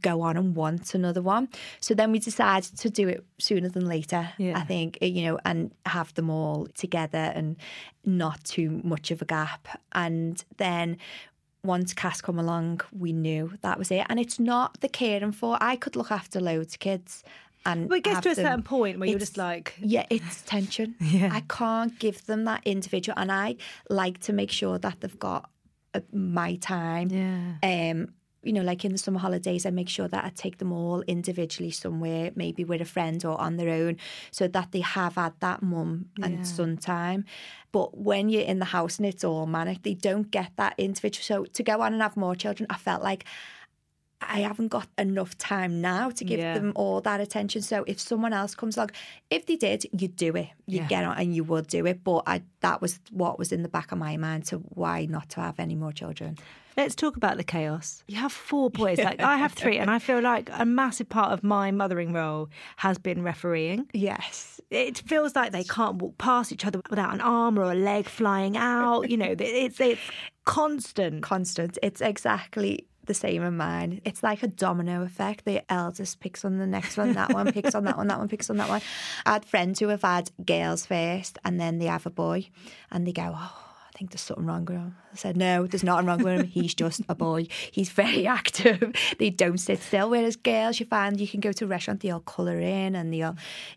[0.00, 1.48] go on and want another one.
[1.80, 4.58] So then we decided to do it sooner than later, yeah.
[4.58, 7.56] I think, you know, and have them all together and
[8.04, 9.68] not too much of a gap.
[9.92, 10.98] And then
[11.64, 14.06] once Cass come along, we knew that was it.
[14.08, 15.56] And it's not the caring for.
[15.60, 17.24] I could look after loads of kids.
[17.66, 18.44] And but it gets to a them.
[18.44, 20.94] certain point where you're just like, yeah, it's tension.
[21.00, 21.30] yeah.
[21.32, 23.56] I can't give them that individual, and I
[23.88, 25.48] like to make sure that they've got
[25.94, 27.08] uh, my time.
[27.08, 27.90] Yeah.
[27.92, 28.12] Um,
[28.44, 31.02] you know, like in the summer holidays, I make sure that I take them all
[31.02, 33.96] individually somewhere, maybe with a friend or on their own,
[34.30, 36.42] so that they have had that mum and Yeah.
[36.42, 37.24] son time.
[37.72, 41.22] But when you're in the house and it's all manic, they don't get that individual.
[41.24, 43.24] So to go on and have more children, I felt like
[44.20, 46.54] I haven't got enough time now to give Yeah.
[46.54, 47.62] them all that attention.
[47.62, 48.90] So if someone else comes along,
[49.30, 50.48] if they did, you'd do it.
[50.66, 50.86] You'd Yeah.
[50.88, 52.02] get on and you would do it.
[52.02, 55.28] But I, that was what was in the back of my mind to why not
[55.30, 56.36] to have any more children.
[56.76, 58.02] Let's talk about the chaos.
[58.08, 58.98] You have four boys.
[58.98, 62.48] Like I have three, and I feel like a massive part of my mothering role
[62.78, 63.86] has been refereeing.
[63.92, 64.60] Yes.
[64.70, 68.06] It feels like they can't walk past each other without an arm or a leg
[68.08, 69.08] flying out.
[69.08, 70.00] You know, it's it's
[70.44, 71.22] constant.
[71.22, 71.78] Constant.
[71.82, 74.00] It's exactly the same in mine.
[74.04, 75.44] It's like a domino effect.
[75.44, 78.28] The eldest picks on the next one, that one picks on that one, that one
[78.28, 78.80] picks on that one.
[79.26, 82.48] I had friends who have had girls first and then they have a boy
[82.90, 84.96] and they go, Oh, I think there's something wrong with him.
[85.12, 86.46] I said, No, there's nothing wrong with him.
[86.46, 87.46] He's just a boy.
[87.70, 88.92] He's very active.
[89.18, 90.10] They don't sit still.
[90.10, 93.36] Whereas girls, you find you can go to a restaurant, they'll colour in and they'll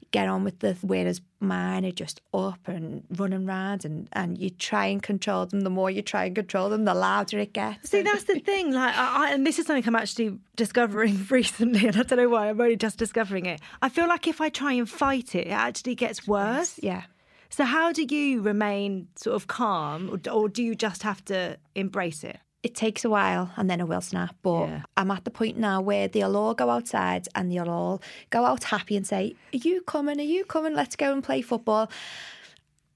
[0.09, 0.75] get on with the.
[0.81, 5.61] Whereas mine are just up and running around, and, and you try and control them.
[5.61, 7.91] The more you try and control them, the louder it gets.
[7.91, 8.71] See, that's the thing.
[8.71, 12.29] Like, I, I, and this is something I'm actually discovering recently, and I don't know
[12.29, 12.49] why.
[12.49, 13.61] I'm only just discovering it.
[13.83, 16.79] I feel like if I try and fight it, it actually gets worse.
[16.81, 17.03] Yeah.
[17.49, 21.57] So, how do you remain sort of calm, or, or do you just have to
[21.75, 22.39] embrace it?
[22.63, 24.35] It takes a while and then it will snap.
[24.41, 24.81] But Yeah.
[24.97, 28.65] I'm at the point now where they'll all go outside and they'll all go out
[28.65, 30.19] happy and say, Are you coming?
[30.19, 30.73] Are you coming?
[30.73, 31.89] Let's go and play football.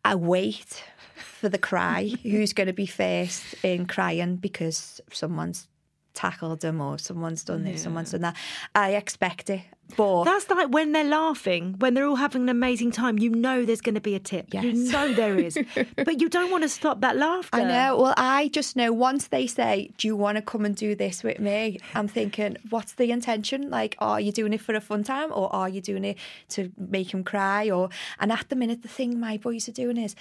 [0.04, 0.84] I wait
[1.16, 2.12] for the cry.
[2.24, 5.68] Who's going to be first in crying because someone's
[6.14, 8.36] tackled them or someone's done this, someone's done that.
[8.76, 9.62] I expect it.
[9.97, 13.20] But That's like when they're laughing, when they're all having an amazing time.
[13.20, 14.53] You know there's going to be a tip.
[14.53, 14.91] You Yes.
[14.93, 15.57] know there is,
[15.97, 17.57] but you don't want to stop that laughter.
[17.57, 17.97] I know.
[17.97, 21.24] Well, I just know once they say, Do you want to come and do this
[21.24, 21.80] with me?
[21.93, 23.70] I'm thinking, What's the intention?
[23.70, 26.18] Like, are you doing it for a fun time or are you doing it
[26.49, 27.70] to make him cry?
[27.70, 30.16] Or And at the minute, the thing my boys are doing is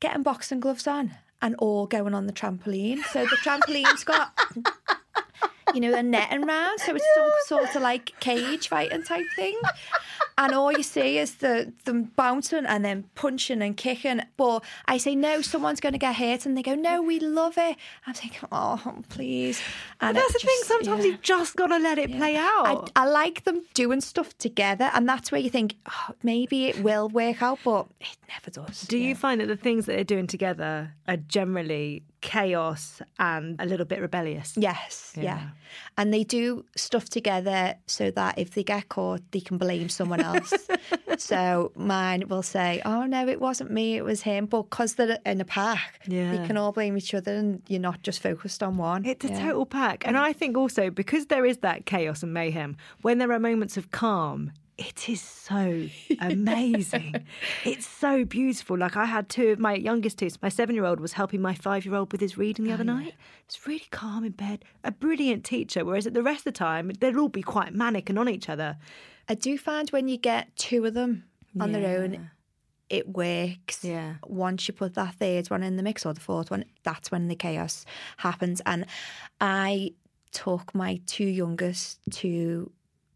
[0.00, 3.02] getting boxing gloves on and all going on the trampoline.
[3.04, 4.38] So the trampoline's got.
[5.72, 9.58] You know, a netting round, so it's some sort of like cage fighting type thing.
[10.38, 14.20] And all you see is the them bouncing and then punching and kicking.
[14.36, 16.46] But I say, no, someone's going to get hurt.
[16.46, 17.76] And they go, no, we love it.
[18.06, 19.60] I'm thinking, oh, please.
[20.00, 20.58] And But that's the thing.
[20.62, 21.12] Sometimes yeah.
[21.12, 22.92] you've just got to let it play I, out.
[22.94, 24.90] I like them doing stuff together.
[24.92, 28.82] And that's where you think, oh, maybe it will work out, but it never does.
[28.82, 33.66] Do you find that the things that they're doing together are generally chaos and a
[33.66, 34.54] little bit rebellious?
[34.56, 35.22] Yes, yeah.
[35.22, 35.48] Yeah.
[35.98, 40.20] And they do stuff together so that if they get caught, they can blame someone
[40.20, 40.52] else.
[41.18, 44.46] so mine will say, oh, no, it wasn't me, it was him.
[44.46, 46.36] But because they're in a pack, Yeah.
[46.36, 49.04] they can all blame each other and you're not just focused on one.
[49.04, 49.46] It's a Yeah.
[49.46, 50.06] total pack.
[50.06, 53.76] And I think also because there is that chaos and mayhem, when there are moments
[53.76, 55.86] of calm, it is so
[56.20, 57.26] amazing.
[57.64, 58.78] it's so beautiful.
[58.78, 60.28] Like I had two of my youngest two.
[60.42, 62.74] My seven year old was helping my five year old with his reading the oh,
[62.74, 63.14] other night.
[63.46, 64.64] It's really calm in bed.
[64.82, 65.84] A brilliant teacher.
[65.84, 68.48] Whereas at the rest of the time, they'll all be quite manic and on each
[68.48, 68.76] other.
[69.28, 71.24] I do find when you get two of them
[71.60, 72.30] on their own,
[72.90, 73.84] it works.
[73.84, 74.14] Yeah.
[74.26, 77.28] Once you put that third one in the mix or the fourth one, that's when
[77.28, 77.86] the chaos
[78.18, 78.60] happens.
[78.66, 78.86] And
[79.40, 79.92] I
[80.32, 82.70] took my two youngest to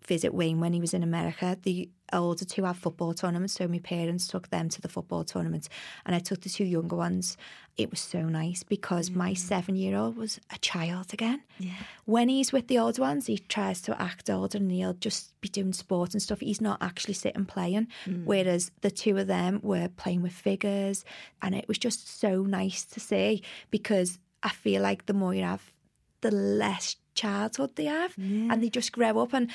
[0.09, 1.57] visit Wayne when he was in America.
[1.63, 5.69] The older two have football tournaments, so my parents took them to the football tournaments,
[6.07, 7.37] and I took the two younger ones.
[7.77, 9.39] It was so nice because my mm.
[9.39, 11.43] seven year old was a child again.
[11.59, 11.75] Yeah.
[12.07, 15.49] When he's with the older ones, he tries to act older and he'll just be
[15.49, 16.41] doing sport and stuff.
[16.41, 17.87] He's not actually sitting playing.
[18.07, 18.25] Mm.
[18.25, 21.05] Whereas the two of them were playing with figures,
[21.43, 25.45] and it was just so nice to see because I feel like the more you
[25.45, 25.73] have,
[26.21, 28.13] the less childhood they have,
[28.51, 29.33] and they just grow up.
[29.39, 29.47] And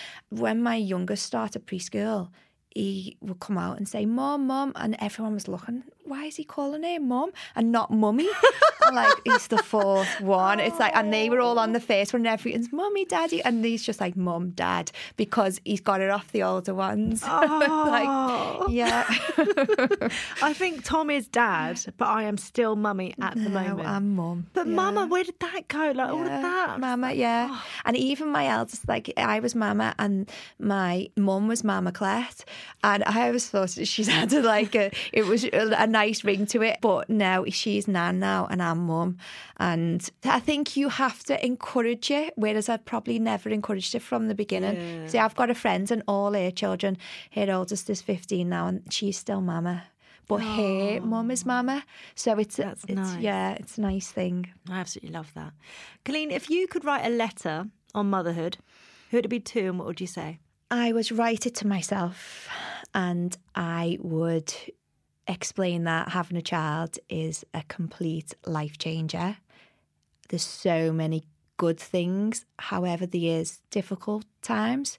[0.41, 2.29] when my youngest started preschool,
[2.75, 4.71] he would come out and say, Mom, Mom.
[4.75, 8.29] And everyone was looking, why is he calling her Mom and not Mummy?
[8.91, 10.59] Like, he's the fourth one.
[10.59, 11.81] It's like, and they were all on the oh.
[11.81, 13.41] first one, and everyone's Mummy, Daddy.
[13.41, 17.23] And he's just like, Mum, Dad, because he's got it off the older ones.
[17.35, 18.65] Oh.
[18.67, 19.05] like, yeah.
[20.41, 23.87] I think Tom is dad, but I am still mummy at the No, moment.
[23.87, 24.47] I'm Mum.
[24.53, 24.73] but Yeah.
[24.73, 25.91] Mama, where did that go?
[25.95, 26.79] Like all of that.
[26.79, 27.47] Mama, yeah.
[27.51, 27.63] Oh.
[27.85, 32.45] And even my eldest, like I was Mama and my mum was Mama Clett.
[32.83, 36.45] And I always thought she had a, like a, it was a, a nice ring
[36.47, 36.79] to it.
[36.81, 39.17] But now she's Nan now and I'm Mum.
[39.57, 44.27] And I think you have to encourage it, whereas I probably never encouraged it from
[44.27, 44.75] the beginning.
[44.75, 45.07] Yeah.
[45.07, 46.97] See, I've got a friend and all her children,
[47.31, 49.83] her oldest is 15 now and she's still Mama.
[50.27, 51.83] But her mum is Mama.
[52.15, 53.21] So it's, That's it's nice.
[53.21, 54.51] yeah, it's a nice thing.
[54.69, 55.51] I absolutely love that.
[56.05, 58.57] Coleen, if you could write a letter on motherhood,
[59.11, 60.39] who would it be to and what would you say?
[60.73, 62.47] I was write it to myself
[62.95, 64.51] and I would
[65.27, 69.37] explain that having a child is a complete life changer.
[70.29, 71.25] There's so many
[71.57, 74.97] good things, however, there is difficult times.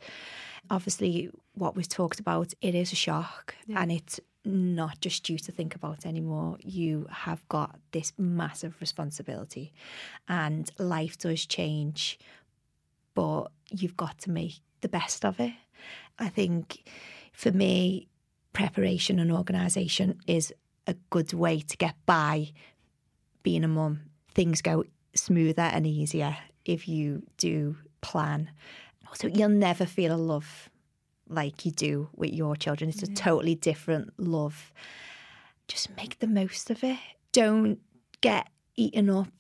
[0.71, 3.83] Obviously, what we've talked about, it is a shock Yeah.
[3.83, 6.57] and it's not just you to think about anymore.
[6.61, 9.73] You have got this massive responsibility
[10.29, 12.17] and life does change,
[13.15, 15.55] but you've got to make the best of it.
[16.19, 16.87] I think
[17.33, 18.07] for me,
[18.53, 20.53] preparation and organisation is
[20.87, 22.53] a good way to get by
[23.43, 24.03] being a mum.
[24.35, 28.51] Things go smoother and easier if you do plan.
[29.15, 30.69] So you'll never feel a love
[31.29, 32.91] like you do with your children.
[32.91, 34.71] It's a totally different love.
[35.67, 36.99] Just make the most of it.
[37.33, 37.79] Don't
[38.21, 39.33] get eaten up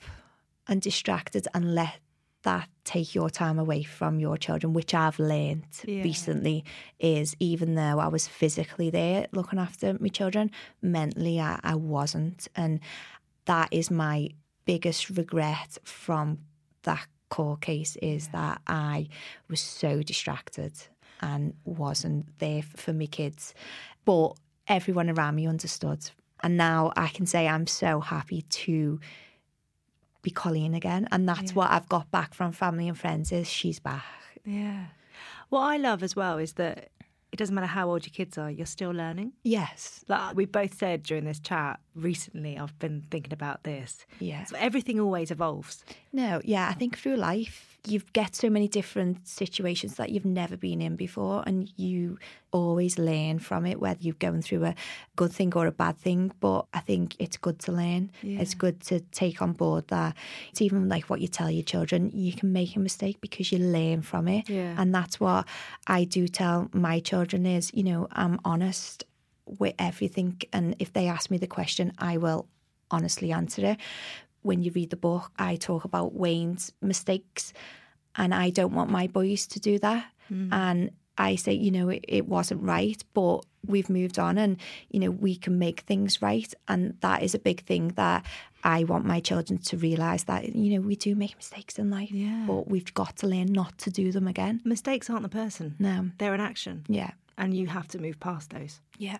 [0.66, 2.00] and distracted and let
[2.44, 6.02] that take your time away from your children, which I've learned Yeah.
[6.02, 6.64] recently
[7.00, 12.46] is even though I was physically there looking after my children, mentally I, I wasn't.
[12.54, 12.80] And
[13.46, 14.28] that is my
[14.64, 16.38] biggest regret from
[16.82, 19.08] that court case is that I
[19.48, 20.72] was so distracted
[21.20, 23.54] and wasn't there for my kids.
[24.04, 24.34] But
[24.68, 26.10] everyone around me understood.
[26.42, 29.00] And now I can say I'm so happy to
[30.24, 31.06] be Coleen again.
[31.12, 34.04] And that's what I've got back from family and friends is she's back.
[34.44, 34.86] Yeah.
[35.50, 36.90] What I love as well is that
[37.30, 39.32] it doesn't matter how old your kids are, you're still learning.
[39.42, 40.04] Yes.
[40.08, 44.06] Like we both said during this chat recently, I've been thinking about this.
[44.20, 44.44] Yeah.
[44.44, 45.84] So everything always evolves.
[46.12, 50.56] No, yeah, I think through life you get so many different situations that you've never
[50.56, 52.18] been in before and you
[52.50, 54.74] always learn from it whether you're going through a
[55.16, 56.32] good thing or a bad thing.
[56.40, 58.10] But I think it's good to learn.
[58.40, 60.14] It's good to take on board that
[60.50, 63.58] it's even like what you tell your children you can make a mistake because you
[63.58, 64.48] learn from it.
[64.48, 64.74] Yeah.
[64.78, 65.46] and that's what
[65.86, 69.04] I do tell my children is you know I'm honest
[69.46, 72.46] with everything and if they ask me the question I will
[72.90, 73.78] honestly answer it
[74.44, 77.52] when you read the book, I talk about Wayne's mistakes,
[78.14, 80.06] and I don't want my boys to do that.
[80.32, 80.48] Mm.
[80.52, 84.56] And I say, you know, it, it wasn't right, but we've moved on, and
[84.90, 88.24] you know, we can make things right, and that is a big thing that
[88.62, 92.10] I want my children to realise that you know we do make mistakes in life,
[92.10, 92.44] Yeah.
[92.46, 94.60] but we've got to learn not to do them again.
[94.64, 98.50] Mistakes aren't the person, No, they're an action, yeah, and you have to move past
[98.50, 98.80] those.
[98.98, 99.18] yeah,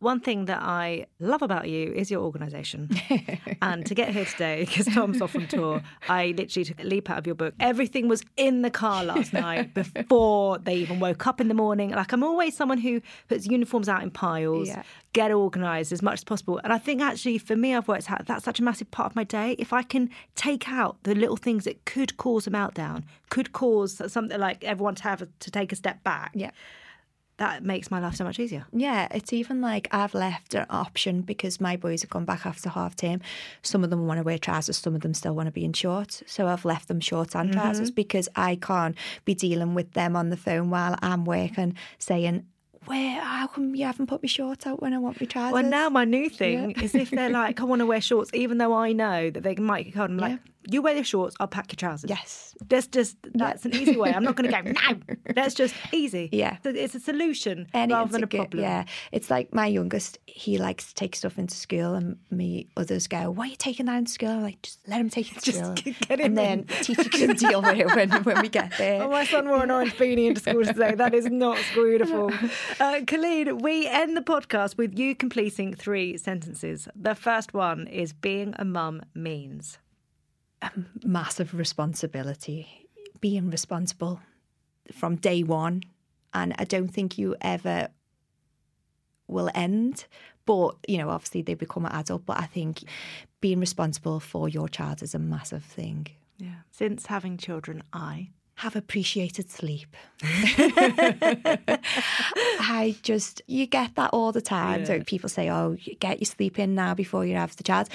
[0.00, 2.88] One thing that I love about you is your organisation.
[3.62, 7.10] and to get here today, because Tom's off on tour, I literally took a leap
[7.10, 7.52] out of your book.
[7.58, 11.90] Everything was in the car last night before they even woke up in the morning.
[11.90, 14.84] Like, I'm always someone who puts uniforms out in piles, Yeah.
[15.14, 16.60] get organised as much as possible.
[16.62, 19.16] And I think actually, for me, I've worked out that's such a massive part of
[19.16, 19.56] my day.
[19.58, 24.00] If I can take out the little things that could cause a meltdown, could cause
[24.12, 26.52] something like everyone to have to take a step back, yeah.
[27.38, 28.66] That makes my life so much easier.
[28.72, 32.68] Yeah, it's even like I've left an option because my boys have gone back after
[32.68, 33.20] half term.
[33.62, 35.72] Some of them want to wear trousers, some of them still want to be in
[35.72, 36.22] shorts.
[36.26, 37.58] So I've left them shorts and Mm-hmm.
[37.58, 42.44] trousers because I can't be dealing with them on the phone while I'm working, saying,
[42.86, 45.52] Where, how come you haven't put my shorts out when I want my trousers?
[45.52, 48.58] Well, now my new thing is if they're like, I want to wear shorts, even
[48.58, 50.40] though I know that they might I'm like,
[50.70, 52.10] you wear your shorts, I'll pack your trousers.
[52.10, 52.54] Yes.
[52.68, 54.12] That's just, that's an easy way.
[54.12, 56.28] I'm not going to go, no, that's just easy.
[56.32, 56.56] Yeah.
[56.62, 58.62] So it's a solution Anything rather than a get- problem.
[58.62, 60.18] Yeah, it's like my youngest.
[60.26, 63.86] He likes to take stuff into school, and me others go, "Why are you taking
[63.86, 66.26] that into school?" I'm like, just let him take it to Just school, get him
[66.26, 69.02] and then teacher can deal with it when when we get there.
[69.02, 70.94] Oh, my son wore an orange beanie into school today.
[70.96, 72.30] That is not beautiful.
[72.80, 76.88] Uh, Coleen, we end the podcast with you completing three sentences.
[76.94, 79.78] The first one is being a mum means.
[81.04, 82.88] Massive responsibility,
[83.20, 84.20] being responsible
[84.92, 85.82] from day one.
[86.34, 87.88] And I don't think you ever
[89.26, 90.06] will end.
[90.46, 92.26] But, you know, obviously they become an adult.
[92.26, 92.84] But I think
[93.40, 96.06] being responsible for your child is a massive thing.
[96.38, 96.60] Yeah.
[96.70, 99.96] Since having children, I Have appreciated sleep.
[102.60, 104.84] I just, you get that all the time.
[104.84, 107.88] So people say, oh, get your sleep in now before you have the child.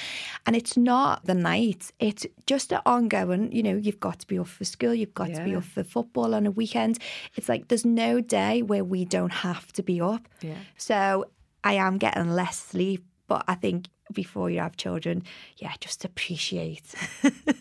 [0.45, 4.39] And it's not the night, it's just an ongoing, you know, you've got to be
[4.39, 6.97] off for school, you've got to be off for football on a weekend.
[7.36, 10.30] It's like there's no day where we don't have to be up.
[10.41, 10.55] Yeah.
[10.78, 11.26] So
[11.64, 15.23] I am getting less sleep, but I think before you have children,
[15.57, 16.88] yeah, just appreciate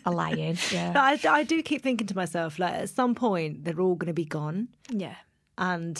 [0.05, 0.57] a lion.
[0.71, 0.93] Yeah.
[0.95, 4.21] I, I do keep thinking to myself, like at some point they're all going to
[4.25, 5.15] be gone, Yeah.
[5.57, 5.95] and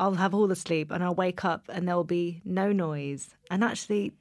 [0.00, 3.34] I'll have all the sleep, and I'll wake up, and there will be no noise.
[3.50, 4.12] And actually,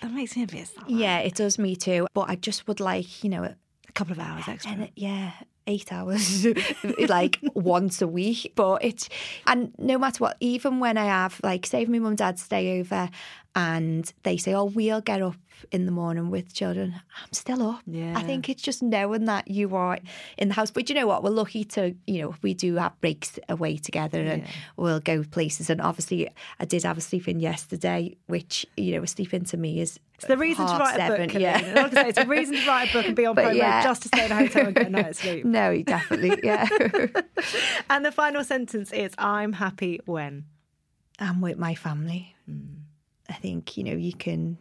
[0.00, 0.84] that makes me a bit sad.
[0.88, 2.06] Yeah, it does me too.
[2.14, 4.72] But I just would like, you know, a couple of hours extra.
[4.72, 5.32] and yeah,
[5.66, 6.46] eight hours
[7.08, 8.52] like once a week.
[8.54, 9.08] But it's
[9.46, 12.78] and no matter what even when i have like save my mum and dad stay
[12.80, 13.08] over
[13.54, 15.36] and they say oh we'll get up
[15.72, 17.80] in the morning with children i'm still up.
[17.86, 18.12] Yeah.
[18.16, 19.98] i think it's just knowing that you are
[20.36, 20.70] in the house.
[20.70, 21.24] But you know what?
[21.24, 24.48] We're lucky to you know we do have breaks away together and Yeah.
[24.76, 25.70] we'll go places.
[25.70, 26.28] And obviously
[26.60, 29.80] i did have a sleep in yesterday which you know a sleep in to me
[29.80, 31.34] is It's the reason to write a book.
[31.34, 33.46] Yeah Like I say, it's a reason to write a book and be on But
[33.46, 33.82] promo yeah.
[33.82, 35.44] just to stay in a hotel and get a night's sleep.
[35.44, 36.66] no he definitely yeah
[37.90, 40.44] And the final sentence is I'm happy when.
[41.18, 42.34] I'm with my family.
[42.46, 42.82] Hmm.
[43.28, 44.58] I think, you know, you can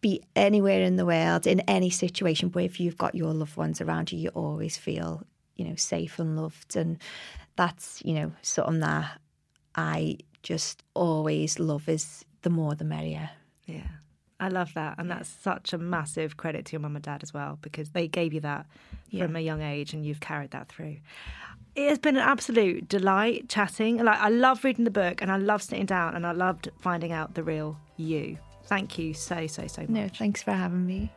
[0.00, 3.80] be anywhere in the world, in any situation, but if you've got your loved ones
[3.80, 5.22] around you, you always feel,
[5.56, 6.74] you know, safe and loved.
[6.76, 6.98] And
[7.56, 9.20] that's, you know, something that
[9.76, 13.30] I just always love is the more the merrier.
[13.66, 13.86] Yeah.
[14.42, 14.96] I love that.
[14.98, 18.08] And that's such a massive credit to your mum and dad as well, because they
[18.08, 18.66] gave you that
[19.16, 20.96] from a young age and you've carried that through.
[21.76, 23.98] It has been an absolute delight chatting.
[23.98, 27.12] Like I love reading the book and I love sitting down and I loved finding
[27.12, 28.36] out the real you.
[28.64, 29.90] Thank you so, so, so much.
[29.90, 31.12] No, thanks for having me.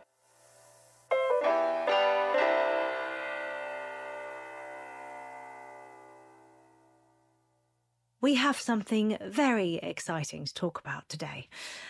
[8.26, 11.48] We have something very exciting to talk about today.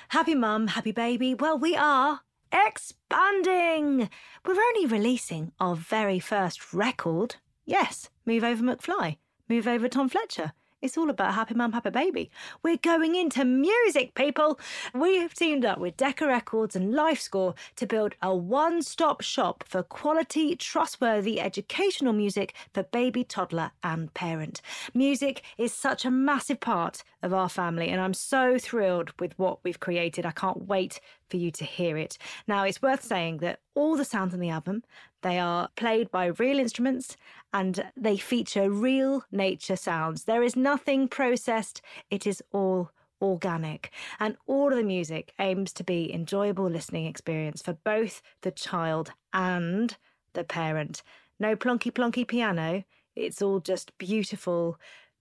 [0.10, 1.34] Happy mum, happy baby.
[1.34, 2.20] Well, we are
[2.52, 4.10] expanding.
[4.46, 7.38] We're only releasing our very first record.
[7.64, 9.16] Yes, Move Over McFly,
[9.48, 10.52] Move Over Tom Fletcher.
[10.86, 12.30] It's all about happy mum, happy baby.
[12.62, 14.60] We're going into music, people.
[14.94, 19.64] We have teamed up with Decca Records and LifeScore to build a one stop shop
[19.68, 24.62] for quality, trustworthy educational music for baby, toddler, and parent.
[24.94, 29.64] Music is such a massive part of our family, and I'm so thrilled with what
[29.64, 30.24] we've created.
[30.24, 32.18] I can't wait for you to hear it.
[32.48, 34.84] Now, it's worth saying that all the sounds on the album
[35.22, 37.18] they are played by real instruments
[37.52, 40.26] and they feature real nature sounds.
[40.26, 43.92] There is nothing processed, it is all organic.
[44.20, 49.14] And all of the music aims to be enjoyable listening experience for both the child
[49.34, 49.98] and
[50.34, 51.02] the parent.
[51.40, 52.84] No plonky plonky piano,
[53.16, 54.78] it's all just beautiful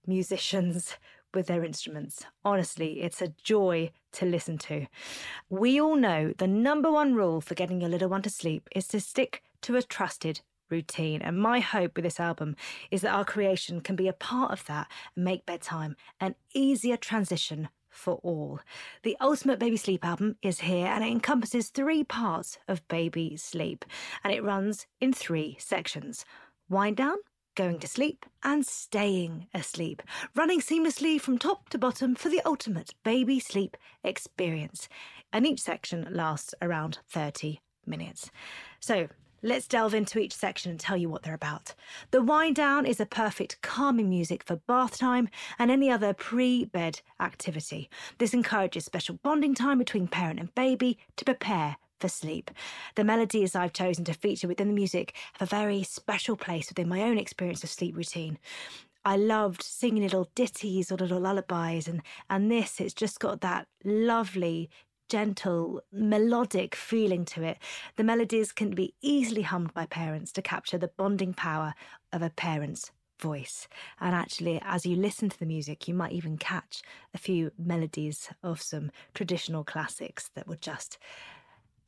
[0.06, 0.96] musicians
[1.34, 2.24] with their instruments.
[2.44, 4.86] Honestly, it's a joy to listen to.
[5.48, 8.86] We all know the number one rule for getting your little one to sleep is
[8.88, 11.22] to stick to a trusted routine.
[11.22, 12.56] And my hope with this album
[12.90, 16.96] is that our creation can be a part of that and make bedtime an easier
[16.96, 18.60] transition for all.
[19.02, 23.84] The Ultimate Baby Sleep album is here and it encompasses three parts of baby sleep
[24.22, 26.24] and it runs in three sections
[26.68, 27.18] wind down,
[27.54, 30.02] going to sleep, and staying asleep,
[30.34, 34.88] running seamlessly from top to bottom for the ultimate baby sleep experience.
[35.32, 38.30] And each section lasts around 30 minutes.
[38.80, 39.08] So,
[39.46, 41.74] Let's delve into each section and tell you what they're about.
[42.12, 45.28] The wind down is a perfect calming music for bath time
[45.58, 47.90] and any other pre bed activity.
[48.16, 52.50] This encourages special bonding time between parent and baby to prepare for sleep.
[52.96, 56.86] The melodies I've chosen to feature within the music have a very special place within
[56.86, 58.38] my own experience of sleep routine.
[59.06, 63.68] I loved singing little ditties or little lullabies, and, and this, it's just got that
[63.84, 64.68] lovely,
[65.08, 67.56] gentle, melodic feeling to it.
[67.96, 71.72] The melodies can be easily hummed by parents to capture the bonding power
[72.12, 73.66] of a parent's voice.
[73.98, 76.82] And actually, as you listen to the music, you might even catch
[77.14, 80.98] a few melodies of some traditional classics that would just,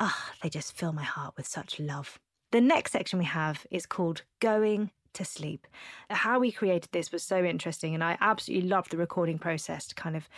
[0.00, 2.18] ah, they just fill my heart with such love.
[2.52, 5.66] The next section we have is called Going to Sleep.
[6.10, 9.94] How we created this was so interesting, and I absolutely loved the recording process to
[9.94, 10.28] kind of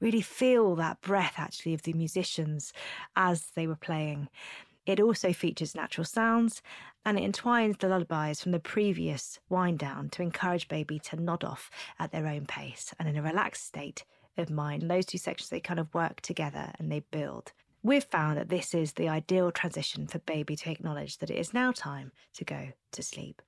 [0.00, 2.72] really feel that breath actually of the musicians
[3.16, 4.28] as they were playing.
[4.86, 6.60] It also features natural sounds
[7.06, 11.42] and it entwines the lullabies from the previous wind down to encourage baby to nod
[11.42, 14.04] off at their own pace and in a relaxed state
[14.36, 14.90] of mind.
[14.90, 17.52] Those two sections they kind of work together and they build.
[17.84, 21.52] We've found that this is the ideal transition for baby to acknowledge that it is
[21.52, 23.42] now time to go to sleep.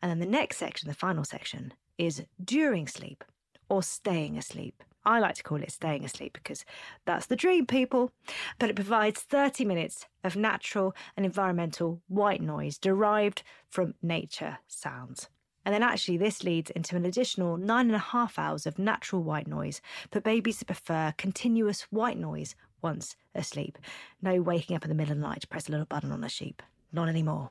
[0.00, 3.22] And then the next section, the final section, is during sleep
[3.68, 4.82] or staying asleep.
[5.04, 6.64] I like to call it staying asleep because
[7.04, 8.12] that's the dream, people.
[8.58, 15.28] But it provides 30 minutes of natural and environmental white noise derived from nature sounds.
[15.66, 19.22] And then actually, this leads into an additional nine and a half hours of natural
[19.22, 23.78] white noise for babies to prefer continuous white noise once asleep.
[24.22, 26.24] No waking up in the middle of the night to press a little button on
[26.24, 26.62] a sheep.
[26.92, 27.50] Not anymore.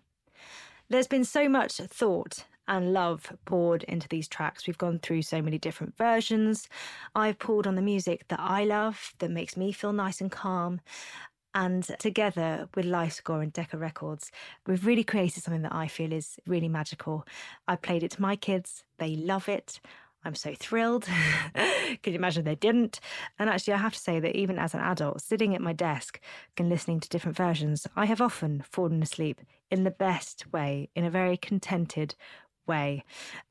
[0.90, 4.68] There's been so much thought and love poured into these tracks.
[4.68, 6.70] We've gone through so many different versions.
[7.16, 10.80] I've pulled on the music that I love, that makes me feel nice and calm.
[11.56, 14.32] And together with LifeScore and Decca Records,
[14.68, 17.26] we've really created something that I feel is really magical.
[17.68, 19.80] I played it to my kids, they love it.
[20.24, 21.06] I'm so thrilled.
[21.56, 23.00] Can you imagine they didn't?
[23.38, 26.20] And actually, I have to say that even as an adult, sitting at my desk
[26.58, 29.42] and listening to different versions, I have often fallen asleep
[29.72, 32.16] in the best way, in a very contented
[32.68, 33.04] way.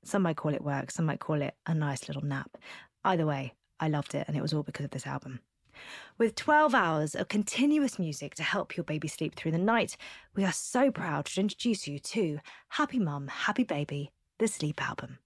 [0.05, 2.59] Some might call it work, some might call it a nice little nap.
[3.05, 5.41] Either way, I loved it, and it was all because of this album.
[6.19, 9.97] With 12 hours of continuous music to help your baby sleep through the night,
[10.35, 12.41] we are so proud to introduce you to
[12.71, 15.19] Happy Mum, Happy Baby, the Sleep Album.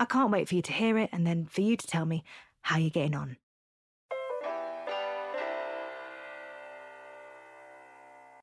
[0.00, 2.24] I can't wait for you to hear it and then for you to tell me
[2.62, 3.36] how you're getting on.